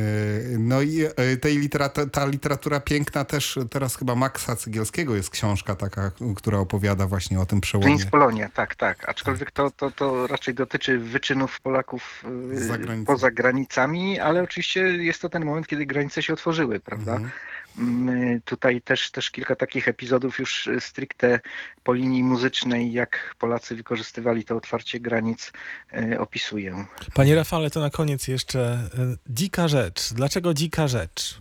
No 0.58 0.82
i 0.82 1.02
e, 1.16 1.38
tej 1.38 1.58
literata, 1.58 2.06
ta 2.06 2.26
literatura 2.26 2.80
piękna 2.80 3.26
też, 3.26 3.60
teraz 3.70 3.96
chyba 3.96 4.16
Maxa 4.16 4.56
Cygielskiego 4.56 5.16
jest 5.16 5.30
książka 5.30 5.76
taka, 5.76 6.12
która 6.36 6.58
opowiada 6.58 7.08
właśnie 7.08 7.40
o 7.40 7.46
tym 7.46 7.62
przełomie. 7.62 7.96
Prince 7.96 8.12
Polonia, 8.12 8.50
tak, 8.50 8.76
tak. 8.76 9.10
Aczkolwiek 9.10 9.52
to, 9.52 9.72
to, 9.72 9.92
to 9.92 10.28
raczej 10.28 10.54
dotyczy 10.54 11.00
wyczynów 11.00 11.62
Polaków 11.62 12.24
y, 12.52 12.68
Za 12.68 12.78
granicą. 12.78 13.18
Granicami, 13.42 14.20
ale 14.20 14.44
oczywiście 14.44 14.80
jest 14.82 15.22
to 15.22 15.30
ten 15.30 15.46
moment, 15.46 15.68
kiedy 15.68 15.86
granice 15.86 16.24
się 16.24 16.34
otworzyły, 16.34 16.80
prawda? 16.80 17.12
Mhm. 17.12 17.32
Mm, 17.78 18.42
Tutaj 18.42 18.82
też, 18.82 19.12
też 19.12 19.32
kilka 19.32 19.56
takich 19.56 19.88
epizodów 19.88 20.40
już 20.40 20.68
y, 20.68 20.82
stricte 20.82 21.40
po 21.84 21.94
linii 21.94 22.24
muzycznej, 22.24 22.92
jak 22.94 23.36
Polacy 23.40 23.76
wykorzystywali 23.76 24.44
to 24.44 24.56
otwarcie 24.58 25.00
granic, 25.00 25.52
y, 25.94 26.20
opisuję. 26.20 26.86
Panie 27.14 27.36
Rafale, 27.36 27.70
to 27.70 27.80
na 27.80 27.90
koniec 27.90 28.28
jeszcze 28.28 28.80
y, 29.14 29.18
dzika 29.30 29.68
rzecz. 29.68 30.14
Dlaczego 30.14 30.54
dzika 30.54 30.88
rzecz? 30.88 31.40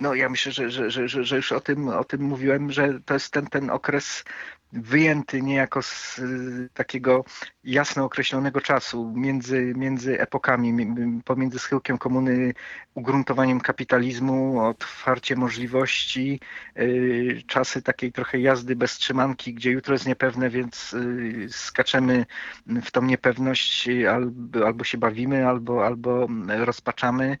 No 0.00 0.14
ja 0.14 0.28
myślę, 0.28 0.52
że, 0.52 0.70
że, 0.70 0.90
że, 0.90 1.08
że, 1.08 1.24
że 1.24 1.36
już 1.36 1.52
o 1.52 1.60
tym, 1.60 1.88
o 1.88 2.04
tym 2.04 2.22
mówiłem, 2.22 2.72
że 2.72 3.00
to 3.04 3.14
jest 3.14 3.32
ten, 3.32 3.46
ten 3.46 3.70
okres 3.70 4.24
wyjęty 4.72 5.42
niejako 5.42 5.82
z 5.82 6.18
y, 6.18 6.68
takiego 6.74 7.24
jasno 7.64 8.04
określonego 8.04 8.60
czasu 8.60 9.12
między, 9.16 9.72
między 9.76 10.20
epokami, 10.20 10.72
mi- 10.72 11.22
pomiędzy 11.22 11.58
schyłkiem 11.58 11.98
komuny, 11.98 12.54
ugruntowaniem 12.94 13.60
kapitalizmu, 13.60 14.60
otwarcie 14.60 15.36
możliwości, 15.36 16.40
y, 16.78 17.42
czasy 17.46 17.82
takiej 17.82 18.12
trochę 18.12 18.38
jazdy 18.40 18.76
bez 18.76 18.96
trzymanki, 18.98 19.54
gdzie 19.54 19.70
jutro 19.70 19.94
jest 19.94 20.06
niepewne, 20.06 20.50
więc 20.50 20.92
y, 20.92 21.46
skaczemy 21.50 22.26
w 22.66 22.90
tą 22.90 23.02
niepewność, 23.02 23.88
albo, 24.10 24.66
albo 24.66 24.84
się 24.84 24.98
bawimy, 24.98 25.46
albo, 25.48 25.86
albo 25.86 26.28
rozpaczamy. 26.48 27.38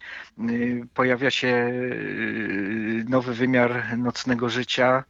Y, 0.50 0.82
Pojawia 0.94 1.30
się 1.30 1.72
nowy 3.08 3.34
wymiar 3.34 3.98
nocnego 3.98 4.48
życia, 4.48 5.04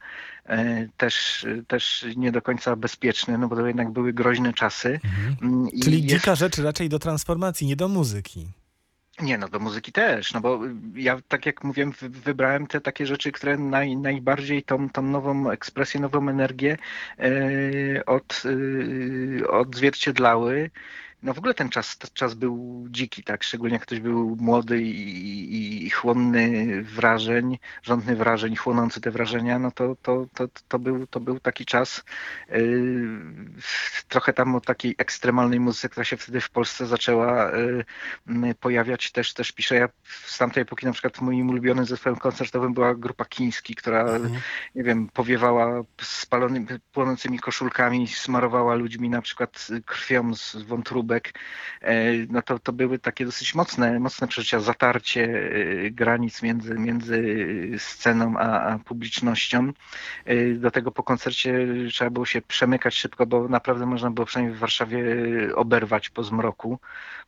e, 0.45 0.87
też, 0.97 1.45
też 1.67 2.05
nie 2.15 2.31
do 2.31 2.41
końca 2.41 2.75
bezpieczny, 2.75 3.37
no 3.37 3.47
bo 3.47 3.55
to 3.55 3.67
jednak 3.67 3.89
były 3.91 4.13
groźne 4.13 4.53
czasy. 4.53 4.99
Mm, 5.41 5.67
i 5.69 5.79
Czyli 5.79 6.03
jest- 6.03 6.15
dzika 6.15 6.35
rzecz 6.35 6.57
raczej 6.57 6.89
do 6.89 6.99
transformacji, 6.99 7.67
nie 7.67 7.75
do 7.75 7.87
muzyki. 7.87 8.47
Nie, 9.21 9.37
no 9.37 9.49
do 9.49 9.59
muzyki 9.59 9.91
też, 9.91 10.33
no 10.33 10.41
bo 10.41 10.59
ja 10.95 11.19
tak 11.27 11.45
jak 11.45 11.63
mówiłem, 11.63 11.91
wy- 11.91 12.09
wybrałem 12.09 12.67
te 12.67 12.81
takie 12.81 13.05
rzeczy, 13.05 13.31
które 13.31 13.57
naj, 13.57 13.97
najbardziej 13.97 14.63
tą, 14.63 14.89
tą 14.89 15.01
nową 15.01 15.49
ekspresję, 15.51 15.99
nową 16.01 16.29
energię 16.29 16.77
e, 17.19 18.05
od, 18.05 18.43
e, 19.41 19.47
odzwierciedlały. 19.47 20.71
No 21.23 21.33
w 21.33 21.37
ogóle 21.37 21.53
ten 21.53 21.69
czas, 21.69 21.97
ten 21.97 22.09
czas 22.13 22.33
był 22.33 22.85
dziki, 22.89 23.23
tak, 23.23 23.43
szczególnie 23.43 23.73
jak 23.73 23.81
ktoś 23.81 23.99
był 23.99 24.37
młody 24.39 24.81
i, 24.81 25.85
i, 25.85 25.89
chłonny 25.89 26.67
wrażeń, 26.83 27.59
żądny 27.83 28.15
wrażeń, 28.15 28.55
chłonący 28.55 29.01
te 29.01 29.11
wrażenia, 29.11 29.59
no 29.59 29.71
to, 29.71 29.95
to, 30.01 30.27
to, 30.33 30.47
to, 30.67 30.79
był, 30.79 31.07
to 31.07 31.19
był 31.19 31.39
taki 31.39 31.65
czas 31.65 32.03
e, 32.49 32.59
trochę 34.07 34.33
tam 34.33 34.55
o 34.55 34.61
takiej 34.61 34.95
ekstremalnej 34.97 35.59
muzyce, 35.59 35.89
która 35.89 36.03
się 36.03 36.17
wtedy 36.17 36.41
w 36.41 36.49
Polsce 36.49 36.85
zaczęła 36.85 37.51
m, 37.51 38.53
pojawiać 38.59 39.11
też, 39.11 39.33
też 39.33 39.51
piszę. 39.51 39.75
Ja 39.75 39.89
z 40.25 40.37
tamtej 40.37 40.61
epoki 40.61 40.85
na 40.85 40.91
przykład 40.91 41.21
moim 41.21 41.49
ulubionym 41.49 41.85
zespołem 41.85 42.19
koncertowym 42.19 42.73
była 42.73 42.95
grupa 42.95 43.25
Kiński, 43.25 43.75
która, 43.75 44.01
Mhm. 44.01 44.41
nie 44.75 44.83
wiem, 44.83 45.09
powiewała 45.13 45.83
spalonymi, 46.01 46.67
płonącymi 46.91 47.39
koszulkami, 47.39 48.07
smarowała 48.07 48.75
ludźmi 48.75 49.09
na 49.09 49.21
przykład 49.21 49.67
krwią 49.85 50.35
z 50.35 50.55
wątróbek. 50.55 51.10
E, 51.81 52.03
No 52.29 52.41
to, 52.41 52.59
to 52.59 52.73
były 52.73 52.99
takie 52.99 53.25
dosyć 53.25 53.55
mocne, 53.55 53.99
mocne 53.99 54.27
przeżycia, 54.27 54.59
zatarcie 54.59 55.23
e, 55.85 55.91
granic 55.91 56.41
między, 56.41 56.73
między 56.73 57.23
sceną 57.77 58.37
a, 58.37 58.61
a 58.73 58.79
publicznością. 58.79 59.71
E, 60.25 60.53
Do 60.53 60.71
tego 60.71 60.91
po 60.91 61.03
koncercie 61.03 61.67
trzeba 61.89 62.09
było 62.09 62.25
się 62.25 62.41
przemykać 62.41 62.95
szybko, 62.95 63.25
bo 63.25 63.47
naprawdę 63.47 63.85
można 63.85 64.11
było 64.11 64.25
przynajmniej 64.25 64.57
w 64.57 64.59
Warszawie 64.59 65.05
oberwać 65.55 66.09
po 66.09 66.23
zmroku. 66.23 66.79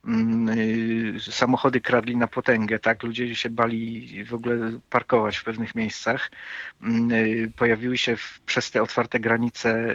Mm, 0.06 1.20
Samochody 1.20 1.82
kradli 1.82 2.18
na 2.18 2.28
potęgę, 2.28 2.80
tak? 2.80 3.04
Ludzie 3.04 3.36
się 3.36 3.50
bali 3.50 4.24
w 4.26 4.34
ogóle 4.34 4.80
parkować 4.90 5.38
w 5.38 5.44
pewnych 5.44 5.76
miejscach. 5.76 6.32
Mm, 6.82 7.10
Pojawiły 7.56 7.98
się 7.98 8.16
przez 8.46 8.72
te 8.72 8.82
otwarte 8.82 9.20
granice 9.20 9.88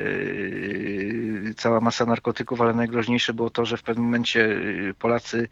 cała 1.57 1.81
masa 1.81 2.07
narkotyków, 2.07 2.61
ale 2.61 2.75
najgroźniejsze 2.75 3.35
było 3.35 3.51
to, 3.51 3.65
że 3.65 3.78
w 3.79 3.83
pewnym 3.83 4.05
momencie 4.05 4.41
y, 4.41 4.95
Polacy 4.99 5.49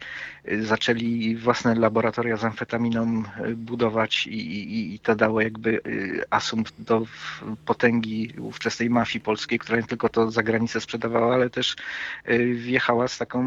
y, 0.51 0.65
zaczęli 0.65 1.35
własne 1.35 1.75
laboratoria 1.75 2.37
z 2.37 2.43
amfetaminą 2.43 3.23
y, 3.45 3.55
budować 3.55 4.27
i, 4.27 4.39
i, 4.39 4.95
i 4.95 4.99
to 4.99 5.15
dało 5.15 5.41
jakby 5.41 5.81
asumpt 6.29 6.81
do 6.81 7.05
potęgi 7.65 8.33
ówczesnej 8.39 8.89
mafii 8.89 9.23
polskiej, 9.23 9.59
która 9.59 9.77
nie 9.77 9.87
tylko 9.87 10.09
to 10.09 10.31
za 10.31 10.43
granicę 10.43 10.81
sprzedawała, 10.81 11.33
ale 11.33 11.49
też 11.49 11.75
wjechała 12.55 13.07
z 13.07 13.17
taką 13.17 13.43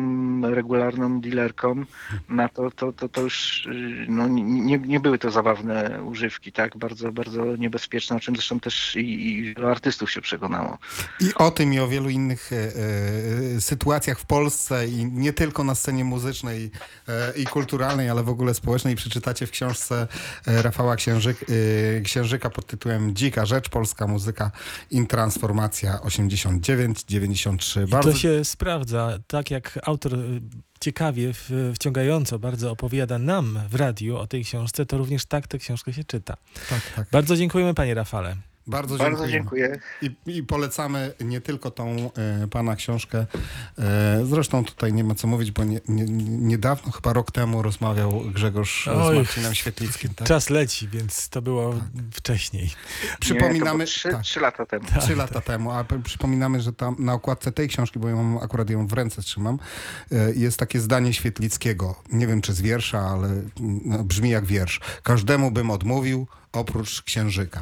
regularną 0.50 1.20
dealerką 1.20 1.84
na 2.28 2.48
to, 2.48 2.70
to, 2.70 2.92
to, 2.92 3.08
to 3.08 3.20
już 3.20 3.68
no, 4.08 4.28
nie, 4.28 4.78
nie 4.78 5.00
były 5.00 5.18
to 5.18 5.30
zabawne 5.30 6.02
używki, 6.04 6.52
tak? 6.52 6.76
Bardzo, 6.76 7.12
bardzo 7.12 7.56
niebezpieczne, 7.56 8.16
o 8.16 8.20
czym 8.20 8.36
zresztą 8.36 8.60
też 8.60 8.96
i, 8.96 9.28
i 9.28 9.54
wielu 9.54 9.68
artystów 9.68 10.10
się 10.10 10.20
przekonało. 10.20 10.78
I 11.20 11.34
o 11.34 11.50
tym 11.50 11.74
i 11.74 11.78
o 11.78 11.88
wielu 11.88 12.10
innych 12.10 12.52
e, 12.52 12.56
e, 13.56 13.60
sytuacjach 13.60 14.18
w 14.18 14.26
Polsce 14.26 14.69
i 14.88 15.04
nie 15.04 15.32
tylko 15.32 15.64
na 15.64 15.74
scenie 15.74 16.04
muzycznej 16.04 16.70
e, 17.08 17.32
i 17.36 17.44
kulturalnej, 17.46 18.10
ale 18.10 18.22
w 18.22 18.28
ogóle 18.28 18.54
społecznej 18.54 18.96
przeczytacie 18.96 19.46
w 19.46 19.50
książce 19.50 20.08
e, 20.46 20.62
Rafała 20.62 20.96
Księżyk, 20.96 21.46
e, 21.98 22.00
Księżyka 22.00 22.50
pod 22.50 22.66
tytułem 22.66 23.16
Dzika 23.16 23.46
Rzecz, 23.46 23.68
Polska 23.68 24.06
Muzyka 24.06 24.50
i 24.90 25.06
Transformacja 25.06 25.98
89-93. 25.98 27.84
I 27.84 27.90
Bardzo 27.90 28.12
to 28.12 28.18
się 28.18 28.44
sprawdza, 28.44 29.18
tak 29.26 29.50
jak 29.50 29.78
autor 29.82 30.18
ciekawie, 30.80 31.32
wciągająco 31.74 32.38
bardzo 32.38 32.70
opowiada 32.70 33.18
nam 33.18 33.60
w 33.70 33.74
radiu 33.74 34.16
o 34.16 34.26
tej 34.26 34.44
książce, 34.44 34.86
to 34.86 34.98
również 34.98 35.26
tak 35.26 35.46
tę 35.46 35.58
książkę 35.58 35.92
się 35.92 36.04
czyta. 36.04 36.36
tak, 36.70 36.80
tak. 36.96 37.08
Bardzo 37.12 37.36
dziękujemy 37.36 37.74
panie 37.74 37.94
Rafale. 37.94 38.49
Bardzo, 38.70 38.96
Bardzo 38.96 39.28
dziękujemy. 39.28 39.80
dziękuję. 40.02 40.16
I, 40.26 40.38
I 40.38 40.42
polecamy 40.42 41.12
nie 41.20 41.40
tylko 41.40 41.70
tą 41.70 42.10
e, 42.42 42.48
pana 42.48 42.76
książkę. 42.76 43.26
E, 43.78 44.20
zresztą 44.24 44.64
tutaj 44.64 44.92
nie 44.92 45.04
ma 45.04 45.14
co 45.14 45.26
mówić, 45.26 45.50
bo 45.50 45.64
nie, 45.64 45.80
nie, 45.88 46.04
niedawno, 46.28 46.92
chyba 46.92 47.12
rok 47.12 47.30
temu, 47.32 47.62
rozmawiał 47.62 48.20
Grzegorz 48.34 48.88
Oj, 48.88 49.14
z 49.14 49.18
Marcinem 49.18 49.54
Świetlickim. 49.54 50.14
Tak? 50.14 50.28
Czas 50.28 50.50
leci, 50.50 50.88
więc 50.88 51.28
to 51.28 51.42
było 51.42 51.74
wcześniej. 52.12 52.70
Przypominamy. 53.20 53.78
Nie, 53.78 53.84
to 53.84 53.90
trzy, 53.90 54.10
tak. 54.10 54.22
trzy 54.22 54.40
lata 54.40 54.66
temu. 54.66 54.84
Trzy 55.00 55.16
lata 55.16 55.40
temu, 55.40 55.70
a 55.70 55.84
przypominamy, 56.04 56.60
że 56.60 56.72
tam 56.72 56.96
na 56.98 57.12
okładce 57.14 57.52
tej 57.52 57.68
książki, 57.68 57.98
bo 57.98 58.08
ja 58.08 58.16
mam, 58.16 58.38
akurat 58.38 58.70
ją 58.70 58.86
w 58.86 58.92
ręce 58.92 59.22
trzymam, 59.22 59.58
e, 60.12 60.32
jest 60.34 60.58
takie 60.58 60.80
zdanie 60.80 61.12
Świetlickiego. 61.12 61.94
Nie 62.12 62.26
wiem, 62.26 62.40
czy 62.40 62.52
z 62.52 62.60
wiersza, 62.60 63.00
ale 63.00 63.28
mm, 63.28 63.50
no, 63.84 64.04
brzmi 64.04 64.30
jak 64.30 64.44
wiersz. 64.44 64.80
Każdemu 65.02 65.50
bym 65.50 65.70
odmówił, 65.70 66.26
oprócz 66.52 67.02
księżyka. 67.02 67.60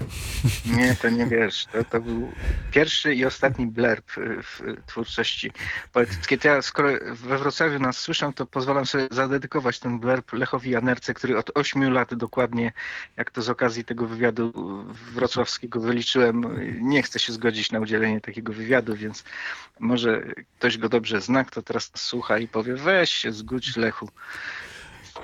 Nie, 0.77 0.97
to 0.97 1.09
nie 1.09 1.27
wiesz. 1.27 1.67
To, 1.73 1.85
to 1.85 2.01
był 2.01 2.33
pierwszy 2.71 3.15
i 3.15 3.25
ostatni 3.25 3.67
blerb 3.67 4.11
w 4.43 4.61
twórczości 4.87 5.53
poetyckiej. 5.93 6.39
Ja, 6.45 6.63
skoro 6.63 6.89
we 7.13 7.39
Wrocławiu 7.39 7.79
nas 7.79 7.99
słyszą, 7.99 8.33
to 8.33 8.47
pozwalam 8.47 8.87
sobie 8.87 9.09
zadedykować 9.11 9.79
ten 9.79 9.99
blerb 9.99 10.33
Lechowi 10.33 10.71
Janerce, 10.71 11.15
który 11.15 11.39
od 11.39 11.51
ośmiu 11.55 11.91
lat 11.91 12.15
dokładnie, 12.15 12.73
jak 13.17 13.31
to 13.31 13.43
z 13.43 13.49
okazji 13.49 13.85
tego 13.85 14.07
wywiadu 14.07 14.53
wrocławskiego 15.15 15.81
wyliczyłem, 15.81 16.45
nie 16.81 17.03
chce 17.03 17.19
się 17.19 17.33
zgodzić 17.33 17.73
na 17.73 17.81
udzielenie 17.81 18.21
takiego 18.21 18.53
wywiadu, 18.53 18.97
więc 18.97 19.25
może 19.81 20.23
ktoś 20.59 20.79
go 20.79 20.89
dobrze 20.89 21.21
zna, 21.21 21.45
kto 21.45 21.63
teraz 21.63 21.91
słucha 21.95 22.39
i 22.39 22.49
powie, 22.49 22.75
weź 22.75 23.11
się 23.11 23.33
zgódź 23.33 23.77
Lechu. 23.77 24.09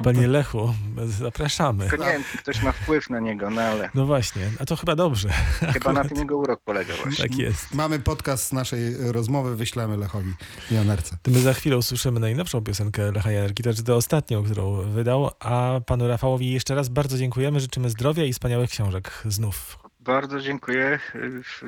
Panie 0.03 0.29
Lechu, 0.29 0.75
zapraszamy. 1.07 1.89
Tylko 1.89 2.05
nie 2.05 2.13
wiem, 2.13 2.23
czy 2.33 2.39
ktoś 2.39 2.63
ma 2.63 2.73
wpływ 2.73 3.11
na 3.11 3.21
niego, 3.21 3.51
no 3.51 3.63
ale 3.63 3.91
No 3.95 4.07
właśnie, 4.07 4.51
a 4.61 4.65
to 4.65 4.77
chyba 4.77 4.97
dobrze. 4.97 5.29
chyba 5.73 5.93
na 5.93 6.05
tym 6.05 6.19
jego 6.19 6.37
urok 6.37 6.61
polega 6.65 6.95
właśnie. 7.03 7.29
Tak 7.29 7.39
jest. 7.39 7.75
Mamy 7.75 7.99
podcast 7.99 8.47
z 8.47 8.53
naszej 8.53 9.13
rozmowy, 9.13 9.57
wyślemy 9.57 9.97
Lechowi 9.97 10.33
Janerce. 10.71 11.17
To 11.23 11.31
my 11.31 11.41
za 11.41 11.55
chwilę 11.55 11.77
usłyszymy 11.77 12.21
najnowszą 12.21 12.65
piosenkę 12.65 13.13
Lecha 13.13 13.31
Janerki, 13.31 13.63
to 13.63 13.73
znaczy 13.73 13.85
tę 13.85 13.95
ostatnią, 13.95 14.45
którą 14.45 14.83
wydał, 14.83 15.31
a 15.41 15.81
panu 15.87 16.09
Rafałowi 16.09 16.53
jeszcze 16.53 16.75
raz 16.75 16.89
bardzo 16.89 17.19
dziękujemy, 17.19 17.61
życzymy 17.61 17.91
zdrowia 17.91 18.25
i 18.25 18.33
wspaniałych 18.33 18.71
książek 18.71 19.23
znów. 19.25 19.79
Bardzo 20.01 20.41
dziękuję. 20.41 20.99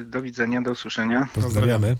Do 0.04 0.22
widzenia, 0.22 0.62
do 0.62 0.70
usłyszenia. 0.70 1.28
Pozdrawiamy. 1.34 1.96